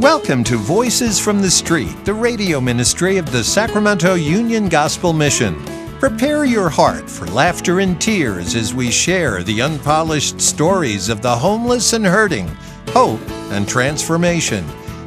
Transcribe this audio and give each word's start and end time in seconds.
Welcome 0.00 0.44
to 0.44 0.56
Voices 0.56 1.18
from 1.18 1.42
the 1.42 1.50
Street, 1.50 2.04
the 2.04 2.14
radio 2.14 2.60
ministry 2.60 3.16
of 3.16 3.32
the 3.32 3.42
Sacramento 3.42 4.14
Union 4.14 4.68
Gospel 4.68 5.12
Mission. 5.12 5.60
Prepare 5.98 6.44
your 6.44 6.68
heart 6.68 7.10
for 7.10 7.26
laughter 7.26 7.80
and 7.80 8.00
tears 8.00 8.54
as 8.54 8.72
we 8.72 8.92
share 8.92 9.42
the 9.42 9.60
unpolished 9.60 10.40
stories 10.40 11.08
of 11.08 11.20
the 11.20 11.34
homeless 11.34 11.94
and 11.94 12.06
hurting, 12.06 12.46
hope 12.90 13.20
and 13.50 13.68
transformation. 13.68 14.64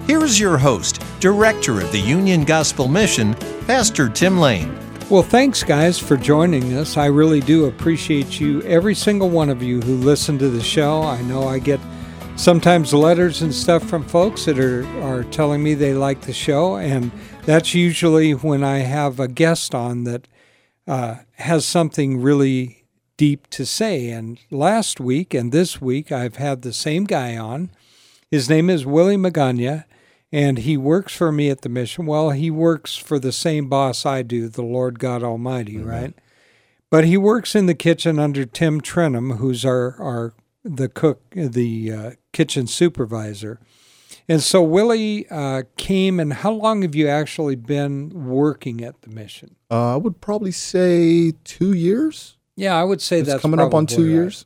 Here 0.07 0.25
is 0.25 0.37
your 0.37 0.57
host, 0.57 1.01
Director 1.21 1.79
of 1.79 1.89
the 1.93 2.01
Union 2.01 2.43
Gospel 2.43 2.89
Mission, 2.89 3.33
Pastor 3.67 4.09
Tim 4.09 4.41
Lane. 4.41 4.77
Well, 5.09 5.23
thanks, 5.23 5.63
guys, 5.63 5.97
for 5.99 6.17
joining 6.17 6.73
us. 6.73 6.97
I 6.97 7.05
really 7.05 7.39
do 7.39 7.63
appreciate 7.67 8.41
you, 8.41 8.61
every 8.63 8.95
single 8.95 9.29
one 9.29 9.49
of 9.49 9.63
you 9.63 9.79
who 9.79 9.95
listen 9.95 10.37
to 10.39 10.49
the 10.49 10.61
show. 10.61 11.01
I 11.03 11.21
know 11.21 11.47
I 11.47 11.59
get 11.59 11.79
sometimes 12.35 12.93
letters 12.93 13.41
and 13.41 13.53
stuff 13.53 13.83
from 13.83 14.03
folks 14.03 14.45
that 14.45 14.59
are, 14.59 14.85
are 15.01 15.23
telling 15.25 15.61
me 15.63 15.73
they 15.73 15.93
like 15.93 16.21
the 16.21 16.33
show, 16.33 16.75
and 16.75 17.11
that's 17.45 17.73
usually 17.73 18.31
when 18.33 18.63
I 18.63 18.79
have 18.79 19.19
a 19.19 19.27
guest 19.27 19.75
on 19.75 20.03
that 20.05 20.27
uh, 20.87 21.17
has 21.33 21.65
something 21.65 22.21
really 22.21 22.85
deep 23.17 23.47
to 23.51 23.65
say. 23.65 24.09
And 24.09 24.39
last 24.49 24.99
week 24.99 25.33
and 25.33 25.51
this 25.51 25.79
week, 25.79 26.11
I've 26.11 26.37
had 26.37 26.61
the 26.61 26.73
same 26.73 27.03
guy 27.03 27.37
on. 27.37 27.69
His 28.29 28.49
name 28.49 28.69
is 28.69 28.85
Willie 28.85 29.17
Magana, 29.17 29.85
and 30.31 30.59
he 30.59 30.77
works 30.77 31.15
for 31.15 31.31
me 31.31 31.49
at 31.49 31.61
the 31.61 31.69
mission. 31.69 32.05
Well, 32.05 32.31
he 32.31 32.49
works 32.49 32.95
for 32.95 33.19
the 33.19 33.31
same 33.31 33.69
boss 33.69 34.05
I 34.05 34.21
do, 34.23 34.47
the 34.47 34.63
Lord 34.63 34.99
God 34.99 35.21
Almighty, 35.23 35.75
mm-hmm. 35.75 35.89
right? 35.89 36.13
But 36.89 37.05
he 37.05 37.17
works 37.17 37.55
in 37.55 37.67
the 37.67 37.75
kitchen 37.75 38.19
under 38.19 38.45
Tim 38.45 38.81
Trenham, 38.81 39.37
who's 39.37 39.63
our, 39.63 39.95
our 40.01 40.33
the 40.63 40.89
cook, 40.89 41.21
the 41.31 41.91
uh, 41.91 42.11
kitchen 42.31 42.67
supervisor. 42.67 43.59
And 44.27 44.41
so 44.41 44.61
Willie 44.61 45.27
uh, 45.29 45.63
came, 45.77 46.19
and 46.19 46.33
how 46.33 46.51
long 46.51 46.83
have 46.83 46.95
you 46.95 47.07
actually 47.07 47.55
been 47.55 48.27
working 48.27 48.83
at 48.83 49.01
the 49.01 49.09
mission? 49.09 49.55
Uh, 49.69 49.93
I 49.93 49.97
would 49.97 50.21
probably 50.21 50.51
say 50.51 51.33
two 51.43 51.73
years. 51.73 52.37
Yeah, 52.55 52.75
I 52.75 52.83
would 52.83 53.01
say 53.01 53.19
it's 53.19 53.29
that's 53.29 53.41
coming 53.41 53.59
up 53.59 53.73
on 53.73 53.85
two 53.85 54.03
right. 54.03 54.11
years. 54.11 54.45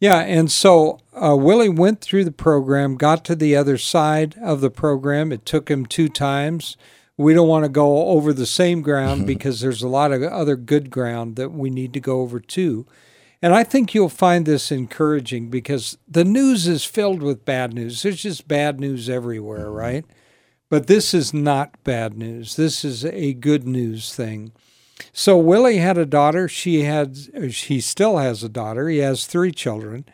Yeah, 0.00 0.20
and 0.20 0.50
so 0.50 0.98
uh, 1.14 1.36
Willie 1.36 1.68
went 1.68 2.00
through 2.00 2.24
the 2.24 2.32
program, 2.32 2.96
got 2.96 3.24
to 3.26 3.34
the 3.34 3.56
other 3.56 3.78
side 3.78 4.34
of 4.42 4.60
the 4.60 4.70
program. 4.70 5.32
It 5.32 5.46
took 5.46 5.70
him 5.70 5.86
two 5.86 6.08
times. 6.08 6.76
We 7.16 7.32
don't 7.32 7.48
want 7.48 7.64
to 7.64 7.70
go 7.70 8.08
over 8.08 8.32
the 8.32 8.46
same 8.46 8.82
ground 8.82 9.26
because 9.26 9.60
there's 9.60 9.82
a 9.82 9.88
lot 9.88 10.12
of 10.12 10.22
other 10.22 10.56
good 10.56 10.90
ground 10.90 11.36
that 11.36 11.52
we 11.52 11.70
need 11.70 11.94
to 11.94 12.00
go 12.00 12.20
over 12.20 12.40
too. 12.40 12.86
And 13.44 13.54
I 13.54 13.62
think 13.62 13.92
you'll 13.92 14.08
find 14.08 14.46
this 14.46 14.72
encouraging 14.72 15.50
because 15.50 15.98
the 16.08 16.24
news 16.24 16.66
is 16.66 16.86
filled 16.86 17.22
with 17.22 17.44
bad 17.44 17.74
news. 17.74 18.02
There's 18.02 18.22
just 18.22 18.48
bad 18.48 18.80
news 18.80 19.10
everywhere, 19.10 19.66
mm-hmm. 19.66 19.76
right? 19.76 20.04
But 20.70 20.86
this 20.86 21.12
is 21.12 21.34
not 21.34 21.76
bad 21.84 22.16
news. 22.16 22.56
This 22.56 22.86
is 22.86 23.04
a 23.04 23.34
good 23.34 23.68
news 23.68 24.14
thing. 24.14 24.52
So 25.12 25.36
Willie 25.36 25.76
had 25.76 25.98
a 25.98 26.06
daughter. 26.06 26.48
She 26.48 26.84
had, 26.84 27.18
he 27.50 27.82
still 27.82 28.16
has 28.16 28.42
a 28.42 28.48
daughter. 28.48 28.88
He 28.88 29.00
has 29.00 29.26
three 29.26 29.52
children, 29.52 30.06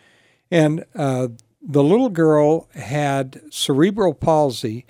and 0.50 0.84
uh, 0.96 1.28
the 1.62 1.84
little 1.84 2.08
girl 2.08 2.68
had 2.74 3.42
cerebral 3.52 4.12
palsy, 4.12 4.86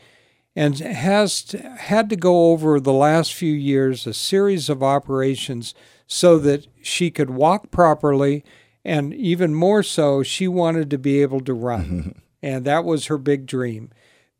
and 0.56 0.78
has 0.78 1.42
to, 1.42 1.58
had 1.58 2.08
to 2.08 2.16
go 2.16 2.52
over 2.52 2.80
the 2.80 2.91
last 2.91 3.34
few 3.34 3.52
years 3.52 4.06
a 4.06 4.14
series 4.14 4.70
of 4.70 4.83
operations 4.83 5.74
so 6.12 6.39
that 6.41 6.66
she 6.83 7.08
could 7.08 7.30
walk 7.30 7.70
properly. 7.70 8.44
And 8.84 9.14
even 9.14 9.55
more 9.55 9.84
so, 9.84 10.25
she 10.25 10.48
wanted 10.48 10.91
to 10.91 10.98
be 10.98 11.22
able 11.22 11.41
to 11.42 11.55
run. 11.55 12.20
and 12.42 12.64
that 12.64 12.84
was 12.84 13.06
her 13.06 13.17
big 13.17 13.47
dream. 13.47 13.91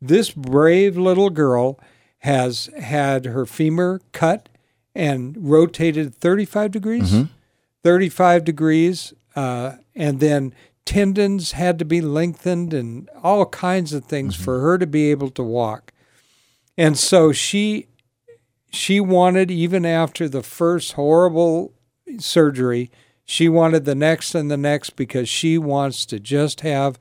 This 0.01 0.31
brave 0.31 0.97
little 0.97 1.29
girl 1.29 1.79
has 2.19 2.69
had 2.77 3.25
her 3.25 3.45
femur 3.45 4.01
cut 4.11 4.49
and 4.93 5.33
rotated 5.39 6.13
35 6.13 6.71
degrees. 6.71 7.11
Mm-hmm. 7.13 7.33
35 7.83 8.43
degrees. 8.43 9.13
Uh, 9.33 9.77
and 9.95 10.19
then 10.19 10.53
tendons 10.83 11.53
had 11.53 11.79
to 11.79 11.85
be 11.85 12.01
lengthened 12.01 12.73
and 12.73 13.09
all 13.23 13.45
kinds 13.45 13.93
of 13.93 14.03
things 14.03 14.35
mm-hmm. 14.35 14.43
for 14.43 14.59
her 14.59 14.77
to 14.77 14.87
be 14.87 15.09
able 15.09 15.29
to 15.29 15.43
walk. 15.43 15.93
And 16.77 16.99
so 16.99 17.31
she 17.31 17.87
she 18.71 18.99
wanted, 18.99 19.51
even 19.51 19.85
after 19.85 20.29
the 20.29 20.43
first 20.43 20.93
horrible 20.93 21.73
surgery, 22.19 22.89
she 23.25 23.49
wanted 23.49 23.85
the 23.85 23.95
next 23.95 24.33
and 24.33 24.49
the 24.49 24.57
next 24.57 24.95
because 24.95 25.29
she 25.29 25.57
wants 25.57 26.05
to 26.07 26.19
just 26.19 26.61
have 26.61 26.99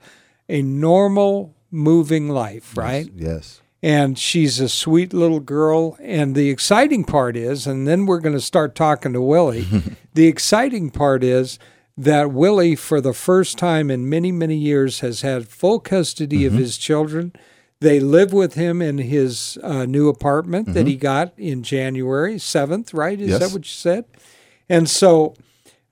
a 0.48 0.62
normal 0.62 1.54
moving 1.70 2.28
life, 2.28 2.76
right? 2.76 3.08
Yes. 3.14 3.26
yes. 3.26 3.62
And 3.82 4.18
she's 4.18 4.60
a 4.60 4.68
sweet 4.68 5.14
little 5.14 5.40
girl. 5.40 5.96
And 6.00 6.34
the 6.34 6.50
exciting 6.50 7.04
part 7.04 7.36
is, 7.36 7.66
and 7.66 7.88
then 7.88 8.04
we're 8.04 8.20
going 8.20 8.34
to 8.34 8.40
start 8.40 8.74
talking 8.74 9.12
to 9.14 9.22
Willie. 9.22 9.66
the 10.14 10.26
exciting 10.26 10.90
part 10.90 11.24
is 11.24 11.58
that 11.96 12.32
Willie, 12.32 12.76
for 12.76 13.00
the 13.00 13.14
first 13.14 13.56
time 13.56 13.90
in 13.90 14.08
many, 14.08 14.32
many 14.32 14.56
years, 14.56 15.00
has 15.00 15.22
had 15.22 15.48
full 15.48 15.80
custody 15.80 16.38
mm-hmm. 16.38 16.54
of 16.54 16.60
his 16.60 16.76
children 16.76 17.32
they 17.80 17.98
live 17.98 18.32
with 18.32 18.54
him 18.54 18.82
in 18.82 18.98
his 18.98 19.58
uh, 19.62 19.86
new 19.86 20.08
apartment 20.08 20.66
mm-hmm. 20.66 20.74
that 20.74 20.86
he 20.86 20.96
got 20.96 21.32
in 21.38 21.62
January 21.62 22.36
7th, 22.36 22.92
right? 22.92 23.18
Is 23.20 23.30
yes. 23.30 23.40
that 23.40 23.52
what 23.52 23.64
you 23.64 23.70
said? 23.70 24.04
And 24.68 24.88
so 24.88 25.34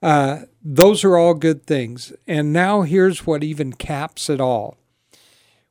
uh, 0.01 0.41
those 0.63 1.03
are 1.03 1.17
all 1.17 1.33
good 1.33 1.65
things. 1.65 2.13
And 2.27 2.53
now 2.53 2.83
here's 2.83 3.25
what 3.25 3.43
even 3.43 3.73
caps 3.73 4.29
it 4.29 4.39
all 4.39 4.77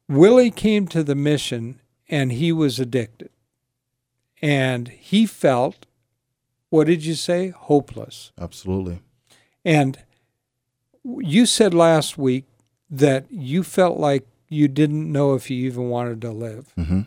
Willie 0.09 0.51
came 0.51 0.89
to 0.89 1.03
the 1.03 1.15
mission 1.15 1.81
and 2.09 2.33
he 2.33 2.51
was 2.51 2.81
addicted. 2.81 3.31
And 4.41 4.89
he 4.89 5.27
felt, 5.27 5.87
what 6.71 6.87
did 6.87 7.05
you 7.05 7.15
say? 7.15 7.49
Hopeless. 7.51 8.33
Absolutely. 8.41 9.01
And 9.65 9.99
you 11.05 11.45
said 11.45 11.75
last 11.75 12.17
week 12.17 12.47
that 12.89 13.27
you 13.31 13.63
felt 13.63 13.99
like 13.99 14.27
you 14.49 14.69
didn't 14.69 15.11
know 15.11 15.35
if 15.35 15.51
you 15.51 15.67
even 15.67 15.89
wanted 15.89 16.21
to 16.23 16.31
live. 16.31 16.73
Mm-hmm. 16.77 17.03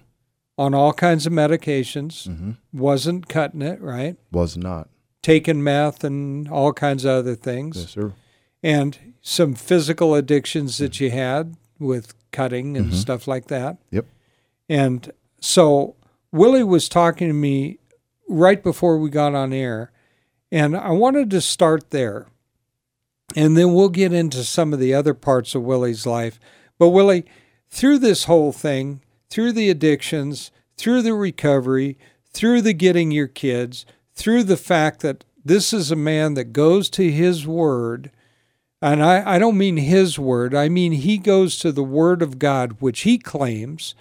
On 0.57 0.73
all 0.73 0.93
kinds 0.93 1.25
of 1.25 1.33
medications, 1.33 2.27
mm-hmm. 2.27 2.51
wasn't 2.71 3.27
cutting 3.27 3.61
it, 3.61 3.81
right? 3.81 4.17
Was 4.31 4.57
not. 4.57 4.89
Taking 5.21 5.63
meth 5.63 6.03
and 6.03 6.47
all 6.49 6.73
kinds 6.73 7.05
of 7.05 7.11
other 7.11 7.35
things. 7.35 7.77
Yes, 7.77 7.89
sir. 7.91 8.13
And 8.61 9.15
some 9.21 9.55
physical 9.55 10.13
addictions 10.13 10.77
that 10.77 10.99
you 10.99 11.09
had 11.09 11.55
with 11.79 12.13
cutting 12.31 12.77
and 12.77 12.87
mm-hmm. 12.87 12.95
stuff 12.95 13.27
like 13.27 13.47
that. 13.47 13.77
Yep. 13.89 14.05
And 14.69 15.11
so 15.39 15.95
Willie 16.31 16.63
was 16.63 16.87
talking 16.87 17.27
to 17.27 17.33
me 17.33 17.79
right 18.29 18.61
before 18.61 18.97
we 18.97 19.09
got 19.09 19.35
on 19.35 19.51
air, 19.51 19.91
and 20.51 20.77
I 20.77 20.91
wanted 20.91 21.29
to 21.31 21.41
start 21.41 21.89
there. 21.89 22.27
And 23.35 23.57
then 23.57 23.73
we'll 23.73 23.89
get 23.89 24.13
into 24.13 24.43
some 24.43 24.73
of 24.73 24.79
the 24.79 24.93
other 24.93 25.13
parts 25.13 25.55
of 25.55 25.63
Willie's 25.63 26.05
life. 26.05 26.39
But 26.81 26.89
Willie, 26.89 27.25
through 27.69 27.99
this 27.99 28.23
whole 28.23 28.51
thing, 28.51 29.01
through 29.29 29.51
the 29.51 29.69
addictions, 29.69 30.49
through 30.77 31.03
the 31.03 31.13
recovery, 31.13 31.95
through 32.33 32.63
the 32.63 32.73
getting 32.73 33.11
your 33.11 33.27
kids, 33.27 33.85
through 34.15 34.45
the 34.45 34.57
fact 34.57 35.01
that 35.01 35.23
this 35.45 35.73
is 35.73 35.91
a 35.91 35.95
man 35.95 36.33
that 36.33 36.53
goes 36.53 36.89
to 36.89 37.11
his 37.11 37.45
word, 37.45 38.09
and 38.81 39.03
I, 39.03 39.35
I 39.35 39.37
don't 39.37 39.59
mean 39.59 39.77
his 39.77 40.17
word, 40.17 40.55
I 40.55 40.69
mean 40.69 40.93
he 40.93 41.19
goes 41.19 41.59
to 41.59 41.71
the 41.71 41.83
word 41.83 42.23
of 42.23 42.39
God, 42.39 42.77
which 42.79 43.01
he 43.01 43.19
claims, 43.19 43.93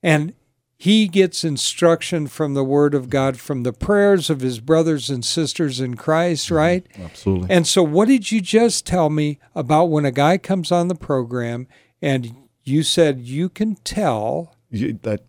and 0.00 0.32
he 0.78 1.08
gets 1.08 1.42
instruction 1.42 2.26
from 2.26 2.52
the 2.52 2.62
Word 2.62 2.94
of 2.94 3.08
God, 3.08 3.38
from 3.38 3.62
the 3.62 3.72
prayers 3.72 4.28
of 4.28 4.40
his 4.40 4.60
brothers 4.60 5.08
and 5.08 5.24
sisters 5.24 5.80
in 5.80 5.96
Christ, 5.96 6.46
mm-hmm. 6.48 6.54
right? 6.54 6.86
Absolutely. 6.98 7.48
And 7.50 7.66
so, 7.66 7.82
what 7.82 8.08
did 8.08 8.30
you 8.30 8.42
just 8.42 8.84
tell 8.86 9.08
me 9.08 9.38
about 9.54 9.86
when 9.86 10.04
a 10.04 10.12
guy 10.12 10.36
comes 10.36 10.70
on 10.70 10.88
the 10.88 10.94
program 10.94 11.66
and 12.06 12.36
you 12.62 12.84
said 12.84 13.18
you 13.18 13.48
can 13.48 13.74
tell 13.74 14.54
you, 14.70 14.92
that 15.02 15.24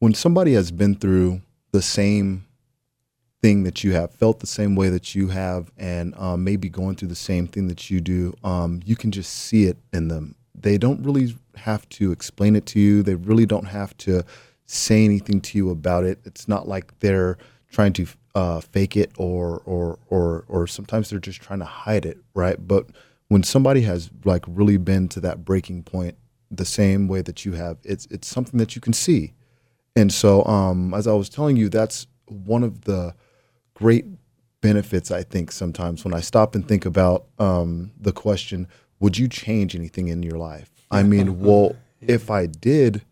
when 0.00 0.12
somebody 0.12 0.54
has 0.54 0.72
been 0.72 0.96
through 0.96 1.40
the 1.70 1.80
same 1.80 2.46
thing 3.40 3.62
that 3.62 3.84
you 3.84 3.92
have, 3.92 4.10
felt 4.10 4.40
the 4.40 4.46
same 4.46 4.74
way 4.74 4.88
that 4.88 5.14
you 5.14 5.28
have, 5.28 5.70
and 5.78 6.12
um, 6.16 6.42
maybe 6.42 6.68
going 6.68 6.96
through 6.96 7.08
the 7.08 7.14
same 7.14 7.46
thing 7.46 7.68
that 7.68 7.90
you 7.90 8.00
do, 8.00 8.34
um, 8.42 8.80
you 8.84 8.96
can 8.96 9.12
just 9.12 9.32
see 9.32 9.66
it 9.66 9.78
in 9.92 10.08
them. 10.08 10.34
They 10.52 10.78
don't 10.78 11.00
really 11.04 11.36
have 11.54 11.88
to 11.90 12.10
explain 12.10 12.56
it 12.56 12.66
to 12.66 12.80
you. 12.80 13.04
They 13.04 13.14
really 13.14 13.46
don't 13.46 13.66
have 13.66 13.96
to 13.98 14.24
say 14.66 15.04
anything 15.04 15.40
to 15.42 15.58
you 15.58 15.70
about 15.70 16.02
it. 16.02 16.18
It's 16.24 16.48
not 16.48 16.66
like 16.66 16.98
they're 16.98 17.38
trying 17.70 17.92
to 17.94 18.06
uh, 18.34 18.60
fake 18.60 18.96
it 18.96 19.12
or 19.16 19.62
or 19.64 20.00
or 20.08 20.44
or 20.48 20.66
sometimes 20.66 21.10
they're 21.10 21.20
just 21.20 21.40
trying 21.40 21.60
to 21.60 21.64
hide 21.64 22.04
it, 22.04 22.18
right? 22.34 22.56
But 22.66 22.86
when 23.30 23.44
somebody 23.44 23.82
has 23.82 24.10
like 24.24 24.44
really 24.48 24.76
been 24.76 25.08
to 25.08 25.20
that 25.20 25.44
breaking 25.44 25.84
point 25.84 26.16
the 26.50 26.64
same 26.64 27.06
way 27.06 27.22
that 27.22 27.44
you 27.44 27.52
have 27.52 27.78
it's 27.84 28.06
it's 28.06 28.26
something 28.26 28.58
that 28.58 28.74
you 28.74 28.82
can 28.82 28.92
see. 28.92 29.32
And 29.96 30.12
so 30.12 30.44
um, 30.44 30.92
as 30.94 31.06
i 31.06 31.12
was 31.12 31.28
telling 31.28 31.56
you 31.56 31.68
that's 31.68 32.06
one 32.26 32.62
of 32.62 32.82
the 32.82 33.14
great 33.74 34.04
benefits 34.60 35.10
i 35.10 35.22
think 35.22 35.50
sometimes 35.50 36.04
when 36.04 36.12
i 36.12 36.20
stop 36.20 36.54
and 36.54 36.68
think 36.68 36.84
about 36.84 37.26
um, 37.38 37.92
the 37.98 38.12
question 38.12 38.68
would 38.98 39.16
you 39.16 39.26
change 39.28 39.74
anything 39.74 40.08
in 40.08 40.22
your 40.22 40.36
life? 40.36 40.70
I 40.90 41.02
mean 41.02 41.40
well 41.46 41.76
if 42.00 42.30
i 42.30 42.46
did 42.46 43.02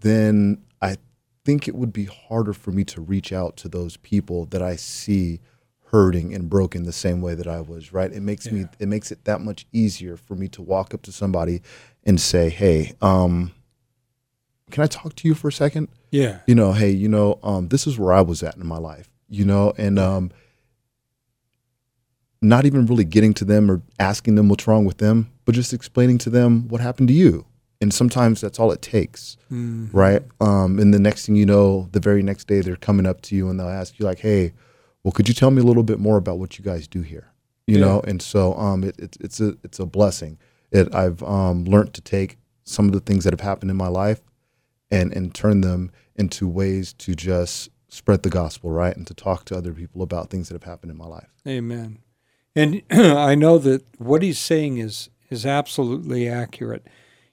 then 0.00 0.62
I 0.80 0.96
think 1.44 1.66
it 1.66 1.74
would 1.74 1.92
be 1.92 2.04
harder 2.04 2.52
for 2.52 2.70
me 2.70 2.84
to 2.84 3.00
reach 3.00 3.32
out 3.32 3.56
to 3.58 3.68
those 3.68 3.96
people 3.96 4.46
that 4.46 4.62
I 4.62 4.76
see 4.76 5.40
hurting 5.90 6.34
and 6.34 6.48
broken 6.50 6.82
the 6.84 6.92
same 6.92 7.20
way 7.22 7.34
that 7.34 7.46
I 7.46 7.60
was, 7.60 7.92
right? 7.92 8.12
It 8.12 8.22
makes 8.22 8.50
me 8.50 8.66
it 8.78 8.88
makes 8.88 9.10
it 9.10 9.24
that 9.24 9.40
much 9.40 9.66
easier 9.72 10.16
for 10.16 10.34
me 10.34 10.48
to 10.48 10.62
walk 10.62 10.92
up 10.94 11.02
to 11.02 11.12
somebody 11.12 11.62
and 12.04 12.20
say, 12.20 12.48
"Hey, 12.50 12.92
um 13.00 13.52
can 14.70 14.84
I 14.84 14.86
talk 14.86 15.14
to 15.16 15.28
you 15.28 15.34
for 15.34 15.48
a 15.48 15.52
second? 15.52 15.88
Yeah. 16.10 16.40
You 16.46 16.54
know, 16.54 16.72
hey, 16.72 16.90
you 16.90 17.08
know, 17.08 17.38
um 17.42 17.68
this 17.68 17.86
is 17.86 17.98
where 17.98 18.12
I 18.12 18.20
was 18.20 18.42
at 18.42 18.56
in 18.56 18.66
my 18.66 18.78
life." 18.78 19.08
You 19.30 19.44
know, 19.44 19.72
and 19.78 19.98
um 19.98 20.30
not 22.40 22.66
even 22.66 22.86
really 22.86 23.04
getting 23.04 23.34
to 23.34 23.44
them 23.44 23.70
or 23.70 23.82
asking 23.98 24.36
them 24.36 24.48
what's 24.48 24.66
wrong 24.68 24.84
with 24.84 24.98
them, 24.98 25.28
but 25.44 25.54
just 25.54 25.72
explaining 25.72 26.18
to 26.18 26.30
them 26.30 26.68
what 26.68 26.80
happened 26.80 27.08
to 27.08 27.14
you. 27.14 27.44
And 27.80 27.92
sometimes 27.92 28.40
that's 28.40 28.58
all 28.60 28.70
it 28.72 28.82
takes 28.82 29.36
Mm. 29.52 29.88
right? 29.92 30.22
Um, 30.40 30.78
and 30.78 30.92
the 30.92 30.98
next 30.98 31.26
thing 31.26 31.36
you 31.36 31.46
know, 31.46 31.88
the 31.92 32.00
very 32.00 32.22
next 32.22 32.46
day, 32.46 32.60
they're 32.60 32.76
coming 32.76 33.06
up 33.06 33.22
to 33.22 33.34
you 33.36 33.48
and 33.48 33.58
they'll 33.58 33.68
ask 33.68 33.98
you 33.98 34.04
like, 34.04 34.18
"Hey, 34.18 34.52
well, 35.04 35.12
could 35.12 35.28
you 35.28 35.34
tell 35.34 35.50
me 35.50 35.60
a 35.62 35.64
little 35.64 35.82
bit 35.82 35.98
more 35.98 36.16
about 36.16 36.38
what 36.38 36.58
you 36.58 36.64
guys 36.64 36.86
do 36.88 37.02
here?" 37.02 37.32
You 37.66 37.78
Yeah. 37.78 37.84
know, 37.84 38.00
and 38.00 38.20
so 38.22 38.54
um, 38.54 38.84
it, 38.84 38.98
it, 38.98 39.16
it's 39.20 39.40
a 39.40 39.56
it's 39.62 39.78
a 39.78 39.86
blessing. 39.86 40.38
It 40.70 40.94
I've 40.94 41.22
um, 41.22 41.64
learned 41.64 41.94
to 41.94 42.00
take 42.00 42.38
some 42.64 42.86
of 42.86 42.92
the 42.92 43.00
things 43.00 43.24
that 43.24 43.32
have 43.32 43.40
happened 43.40 43.70
in 43.70 43.76
my 43.76 43.88
life 43.88 44.20
and 44.90 45.12
and 45.12 45.34
turn 45.34 45.60
them 45.60 45.90
into 46.16 46.48
ways 46.48 46.92
to 46.94 47.14
just 47.14 47.68
spread 47.88 48.22
the 48.22 48.30
gospel, 48.30 48.70
right, 48.70 48.96
and 48.96 49.06
to 49.06 49.14
talk 49.14 49.44
to 49.46 49.56
other 49.56 49.72
people 49.72 50.02
about 50.02 50.30
things 50.30 50.48
that 50.48 50.54
have 50.54 50.64
happened 50.64 50.90
in 50.90 50.96
my 50.98 51.06
life. 51.06 51.28
Amen. 51.46 51.98
And 52.56 52.82
I 52.90 53.34
know 53.34 53.58
that 53.58 53.84
what 53.98 54.22
he's 54.22 54.38
saying 54.38 54.78
is 54.78 55.10
is 55.30 55.44
absolutely 55.46 56.28
accurate. 56.28 56.86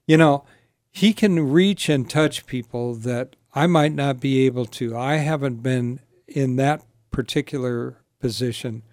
You 0.06 0.18
know, 0.18 0.44
he 0.92 1.14
can 1.14 1.50
reach 1.52 1.90
and 1.90 2.10
touch 2.10 2.46
people 2.46 2.94
that 2.96 3.36
I 3.54 3.68
might 3.68 3.94
not 3.94 4.20
be 4.20 4.46
able 4.46 4.66
to. 4.66 4.96
I 4.98 5.16
haven't 5.16 5.64
been 5.64 6.00
in 6.28 6.58
that 6.58 6.84
particular 7.16 8.04
position. 8.20 8.84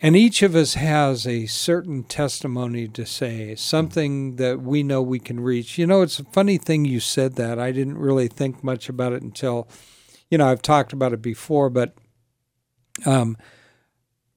And 0.00 0.16
each 0.16 0.40
of 0.40 0.54
us 0.54 0.74
has 0.74 1.26
a 1.26 1.46
certain 1.46 2.04
testimony 2.04 2.86
to 2.86 3.04
say, 3.04 3.56
something 3.56 4.36
that 4.36 4.62
we 4.62 4.84
know 4.84 5.02
we 5.02 5.18
can 5.18 5.40
reach. 5.40 5.76
You 5.76 5.88
know, 5.88 6.02
it's 6.02 6.20
a 6.20 6.24
funny 6.24 6.58
thing 6.58 6.84
you 6.84 7.00
said 7.00 7.34
that. 7.34 7.58
I 7.58 7.72
didn't 7.72 7.98
really 7.98 8.28
think 8.28 8.62
much 8.62 8.88
about 8.88 9.12
it 9.12 9.20
until, 9.20 9.68
you 10.30 10.38
know, 10.38 10.46
I've 10.46 10.62
talked 10.62 10.92
about 10.92 11.12
it 11.12 11.20
before, 11.20 11.70
but 11.70 11.96
um, 13.04 13.36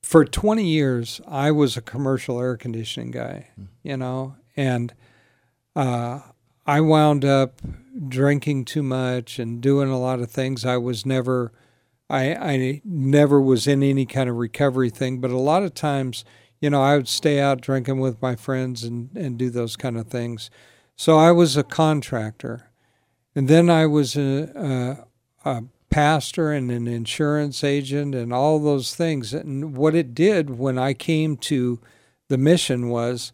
for 0.02 0.26
20 0.26 0.66
years, 0.68 1.22
I 1.28 1.52
was 1.52 1.78
a 1.78 1.82
commercial 1.82 2.40
air 2.40 2.58
conditioning 2.58 3.12
guy, 3.12 3.50
you 3.84 3.96
know, 3.96 4.38
and 4.58 4.92
uh, 5.76 6.22
I 6.66 6.82
wound 6.82 7.24
up 7.24 7.62
drinking 8.10 8.66
too 8.66 8.84
much 8.84 9.38
and 9.38 9.62
doing 9.62 9.90
a 9.90 10.00
lot 10.00 10.20
of 10.20 10.32
things. 10.32 10.66
I 10.66 10.78
was 10.78 11.06
never, 11.06 11.52
I, 12.10 12.34
I 12.36 12.82
never 12.84 13.42
was 13.42 13.68
in 13.68 13.82
any 13.82 14.06
kind 14.06 14.30
of 14.30 14.36
recovery 14.36 14.90
thing, 14.90 15.20
but 15.20 15.32
a 15.32 15.38
lot 15.38 15.64
of 15.64 15.74
times, 15.74 16.26
you 16.60 16.70
know, 16.70 16.82
I 16.82 16.96
would 16.96 17.08
stay 17.08 17.40
out 17.40 17.62
drinking 17.62 18.00
with 18.00 18.22
my 18.22 18.36
friends 18.36 18.84
and, 18.84 19.10
and 19.16 19.38
do 19.38 19.50
those 19.50 19.76
kind 19.76 19.98
of 19.98 20.08
things. 20.08 20.50
So 20.96 21.18
I 21.18 21.32
was 21.32 21.58
a 21.58 21.64
contractor. 21.64 22.70
And 23.36 23.48
then 23.48 23.70
I 23.70 23.86
was 23.88 24.16
a, 24.16 25.06
a, 25.44 25.50
a 25.50 25.64
pastor 25.90 26.52
and 26.52 26.72
an 26.72 26.88
insurance 26.88 27.64
agent 27.64 28.16
and 28.16 28.34
all 28.34 28.60
those 28.60 28.96
things. 28.96 29.34
And 29.34 29.76
what 29.76 29.96
it 29.96 30.14
did 30.14 30.58
when 30.58 30.78
I 30.78 30.94
came 30.94 31.38
to 31.38 31.80
the 32.30 32.38
mission 32.38 32.90
was 32.90 33.32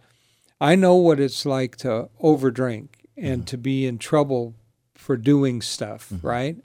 I 0.62 0.76
know 0.76 0.96
what 0.96 1.20
it's 1.20 1.46
like 1.46 1.78
to 1.78 2.10
overdrink 2.22 2.90
and 3.18 3.42
mm-hmm. 3.42 3.46
to 3.46 3.58
be 3.58 3.86
in 3.86 3.98
trouble 3.98 4.56
for 4.96 5.16
doing 5.16 5.62
stuff, 5.62 6.10
mm-hmm. 6.10 6.28
right? 6.28 6.58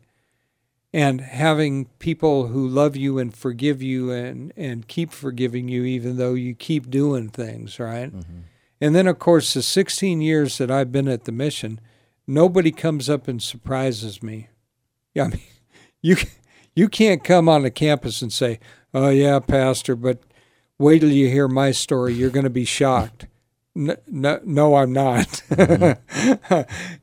And 0.95 1.21
having 1.21 1.87
people 1.99 2.47
who 2.47 2.69
love 2.69 2.95
you 2.95 3.19
and 3.19 3.35
forgive 3.35 3.83
you 3.83 4.13
and, 4.13 4.53
and 4.57 4.87
keep 4.87 5.11
forgiving 5.11 5.69
you 5.69 5.85
even 5.85 6.19
though 6.19 6.35
you 6.35 6.55
keep 6.55 6.89
doing 6.89 7.31
things, 7.31 7.81
right? 7.81 8.15
Mm-hmm. 8.15 8.41
And 8.81 8.95
then, 8.95 9.09
of 9.09 9.19
course, 9.19 9.55
the 9.55 9.63
16 9.63 10.21
years 10.21 10.59
that 10.59 10.71
I've 10.71 10.93
been 10.93 11.09
at 11.09 11.25
the 11.25 11.33
mission, 11.33 11.81
nobody 12.27 12.71
comes 12.71 13.11
up 13.11 13.27
and 13.27 13.43
surprises 13.43 14.23
me. 14.23 14.49
Yeah, 15.15 15.25
I 15.25 15.29
mean, 15.29 15.41
you 16.03 16.17
you 16.75 16.89
can't 16.89 17.25
come 17.25 17.49
on 17.49 17.63
the 17.63 17.71
campus 17.71 18.21
and 18.21 18.33
say, 18.33 18.59
"Oh 18.93 19.09
yeah, 19.09 19.39
pastor," 19.39 19.97
but 19.97 20.21
wait 20.79 21.01
till 21.01 21.11
you 21.11 21.29
hear 21.29 21.49
my 21.49 21.71
story. 21.71 22.15
You're 22.15 22.31
going 22.31 22.45
to 22.45 22.51
be 22.51 22.65
shocked. 22.65 23.27
No, 23.75 23.97
no, 24.07 24.41
no 24.45 24.77
I'm 24.77 24.93
not. 24.93 25.43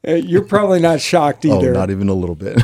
You're 0.06 0.46
probably 0.46 0.80
not 0.80 1.02
shocked 1.02 1.44
either. 1.46 1.72
Oh, 1.72 1.74
not 1.74 1.90
even 1.90 2.08
a 2.08 2.14
little 2.14 2.36
bit. 2.36 2.62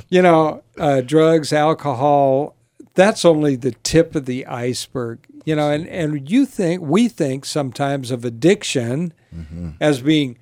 you 0.10 0.20
know, 0.20 0.62
uh, 0.78 1.00
drugs, 1.00 1.52
alcohol, 1.52 2.54
that's 2.94 3.24
only 3.24 3.56
the 3.56 3.72
tip 3.82 4.14
of 4.14 4.26
the 4.26 4.44
iceberg. 4.46 5.20
You 5.46 5.56
know, 5.56 5.70
and, 5.70 5.88
and 5.88 6.30
you 6.30 6.44
think, 6.44 6.82
we 6.82 7.08
think 7.08 7.44
sometimes 7.44 8.10
of 8.10 8.24
addiction 8.24 9.14
as 9.80 10.02
being 10.02 10.38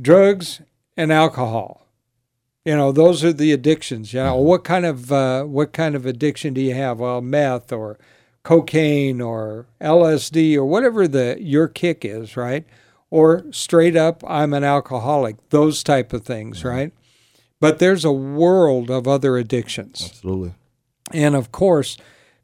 drugs 0.00 0.60
and 0.96 1.12
alcohol. 1.12 1.86
You 2.64 2.76
know, 2.76 2.90
those 2.90 3.22
are 3.22 3.32
the 3.32 3.52
addictions. 3.52 4.12
You 4.12 4.20
know, 4.22 4.36
what 4.36 4.64
kind 4.64 4.84
of 4.84 5.12
uh, 5.12 5.44
what 5.44 5.72
kind 5.72 5.94
of 5.94 6.04
addiction 6.04 6.52
do 6.54 6.60
you 6.60 6.74
have? 6.74 6.98
Well, 6.98 7.20
meth 7.20 7.72
or 7.72 7.96
cocaine 8.46 9.20
or 9.20 9.66
LSD 9.80 10.54
or 10.54 10.64
whatever 10.64 11.08
the 11.08 11.36
your 11.40 11.66
kick 11.66 12.04
is, 12.04 12.36
right? 12.36 12.64
Or 13.10 13.44
straight 13.50 13.96
up, 13.96 14.22
I'm 14.24 14.54
an 14.54 14.62
alcoholic. 14.62 15.50
Those 15.50 15.82
type 15.82 16.12
of 16.12 16.24
things, 16.24 16.64
right? 16.64 16.92
But 17.60 17.80
there's 17.80 18.04
a 18.04 18.12
world 18.12 18.88
of 18.88 19.08
other 19.08 19.36
addictions. 19.36 20.06
Absolutely. 20.08 20.54
And 21.12 21.34
of 21.34 21.50
course, 21.50 21.96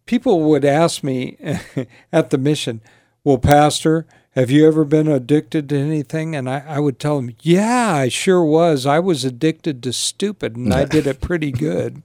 people 0.04 0.42
would 0.50 0.64
ask 0.64 1.04
me 1.04 1.36
at 2.12 2.30
the 2.30 2.38
mission, 2.38 2.80
Well, 3.22 3.38
Pastor, 3.38 4.04
have 4.32 4.50
you 4.50 4.66
ever 4.66 4.84
been 4.84 5.06
addicted 5.06 5.68
to 5.68 5.78
anything? 5.78 6.34
And 6.34 6.50
I, 6.50 6.64
I 6.66 6.80
would 6.80 6.98
tell 6.98 7.14
them, 7.14 7.30
Yeah, 7.42 7.94
I 7.94 8.08
sure 8.08 8.44
was. 8.44 8.86
I 8.86 8.98
was 8.98 9.24
addicted 9.24 9.84
to 9.84 9.92
stupid, 9.92 10.56
and 10.56 10.74
I 10.74 10.84
did 10.84 11.06
it 11.06 11.20
pretty 11.20 11.52
good. 11.70 12.02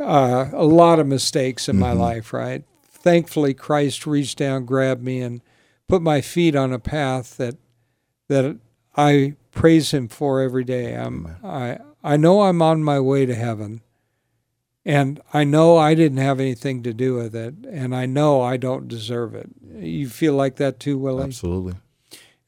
Uh, 0.00 0.48
a 0.54 0.64
lot 0.64 0.98
of 0.98 1.06
mistakes 1.06 1.68
in 1.68 1.78
my 1.78 1.92
life, 1.92 2.32
right? 2.32 2.64
Thankfully, 3.02 3.54
Christ 3.54 4.06
reached 4.06 4.38
down, 4.38 4.64
grabbed 4.64 5.02
me, 5.02 5.20
and 5.20 5.40
put 5.88 6.02
my 6.02 6.20
feet 6.20 6.54
on 6.54 6.72
a 6.72 6.78
path 6.78 7.36
that 7.36 7.56
that 8.28 8.58
I 8.96 9.34
praise 9.50 9.90
Him 9.92 10.08
for 10.08 10.40
every 10.40 10.64
day. 10.64 10.94
I'm, 10.94 11.36
I 11.44 11.78
I 12.02 12.16
know 12.16 12.42
I'm 12.42 12.62
on 12.62 12.82
my 12.82 13.00
way 13.00 13.26
to 13.26 13.34
heaven. 13.34 13.82
And 14.84 15.20
I 15.32 15.44
know 15.44 15.76
I 15.76 15.94
didn't 15.94 16.18
have 16.18 16.40
anything 16.40 16.82
to 16.82 16.92
do 16.92 17.14
with 17.14 17.36
it, 17.36 17.54
and 17.70 17.94
I 17.94 18.04
know 18.06 18.40
I 18.40 18.56
don't 18.56 18.88
deserve 18.88 19.32
it. 19.32 19.48
You 19.76 20.08
feel 20.08 20.34
like 20.34 20.56
that 20.56 20.80
too, 20.80 20.98
Willie? 20.98 21.22
Absolutely. 21.22 21.74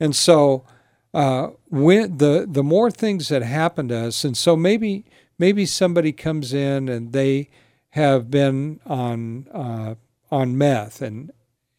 And 0.00 0.16
so, 0.16 0.64
uh, 1.12 1.50
when 1.68 2.18
the 2.18 2.44
the 2.50 2.64
more 2.64 2.90
things 2.90 3.28
that 3.28 3.42
happen 3.42 3.86
to 3.88 3.96
us, 4.06 4.24
and 4.24 4.36
so 4.36 4.56
maybe 4.56 5.04
maybe 5.38 5.64
somebody 5.64 6.10
comes 6.10 6.52
in 6.52 6.88
and 6.88 7.12
they 7.12 7.50
have 7.90 8.32
been 8.32 8.80
on 8.84 9.46
uh, 9.52 9.94
on 10.34 10.58
meth, 10.58 11.00
and 11.00 11.30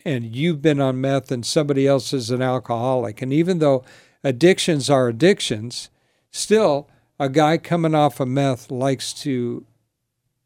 and 0.05 0.35
you've 0.35 0.61
been 0.61 0.79
on 0.79 1.01
meth, 1.01 1.31
and 1.31 1.45
somebody 1.45 1.85
else 1.85 2.13
is 2.13 2.31
an 2.31 2.41
alcoholic, 2.41 3.21
and 3.21 3.33
even 3.33 3.59
though 3.59 3.83
addictions 4.23 4.89
are 4.89 5.09
addictions, 5.09 5.89
still 6.31 6.89
a 7.19 7.27
guy 7.29 7.57
coming 7.57 7.93
off 7.93 8.19
of 8.19 8.27
meth 8.27 8.71
likes 8.71 9.13
to 9.13 9.65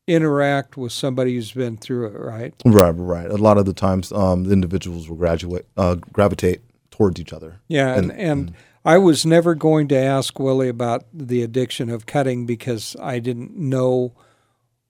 interact 0.07 0.75
with 0.75 0.91
somebody 0.91 1.35
who's 1.35 1.51
been 1.51 1.77
through 1.77 2.07
it, 2.07 2.19
right? 2.19 2.53
Right, 2.65 2.91
right. 2.91 3.29
A 3.29 3.37
lot 3.37 3.59
of 3.59 3.65
the 3.65 3.73
times, 3.73 4.11
um, 4.11 4.45
the 4.45 4.53
individuals 4.53 5.07
will 5.07 5.17
graduate, 5.17 5.67
uh, 5.77 5.95
gravitate 6.11 6.61
towards 6.89 7.19
each 7.19 7.31
other. 7.31 7.59
Yeah, 7.67 7.95
and, 7.95 8.11
and 8.13 8.53
I 8.83 8.97
was 8.97 9.23
never 9.23 9.53
going 9.53 9.87
to 9.89 9.97
ask 9.97 10.39
Willie 10.39 10.67
about 10.67 11.05
the 11.13 11.43
addiction 11.43 11.89
of 11.91 12.07
cutting 12.07 12.47
because 12.47 12.95
I 12.99 13.19
didn't 13.19 13.55
know 13.55 14.13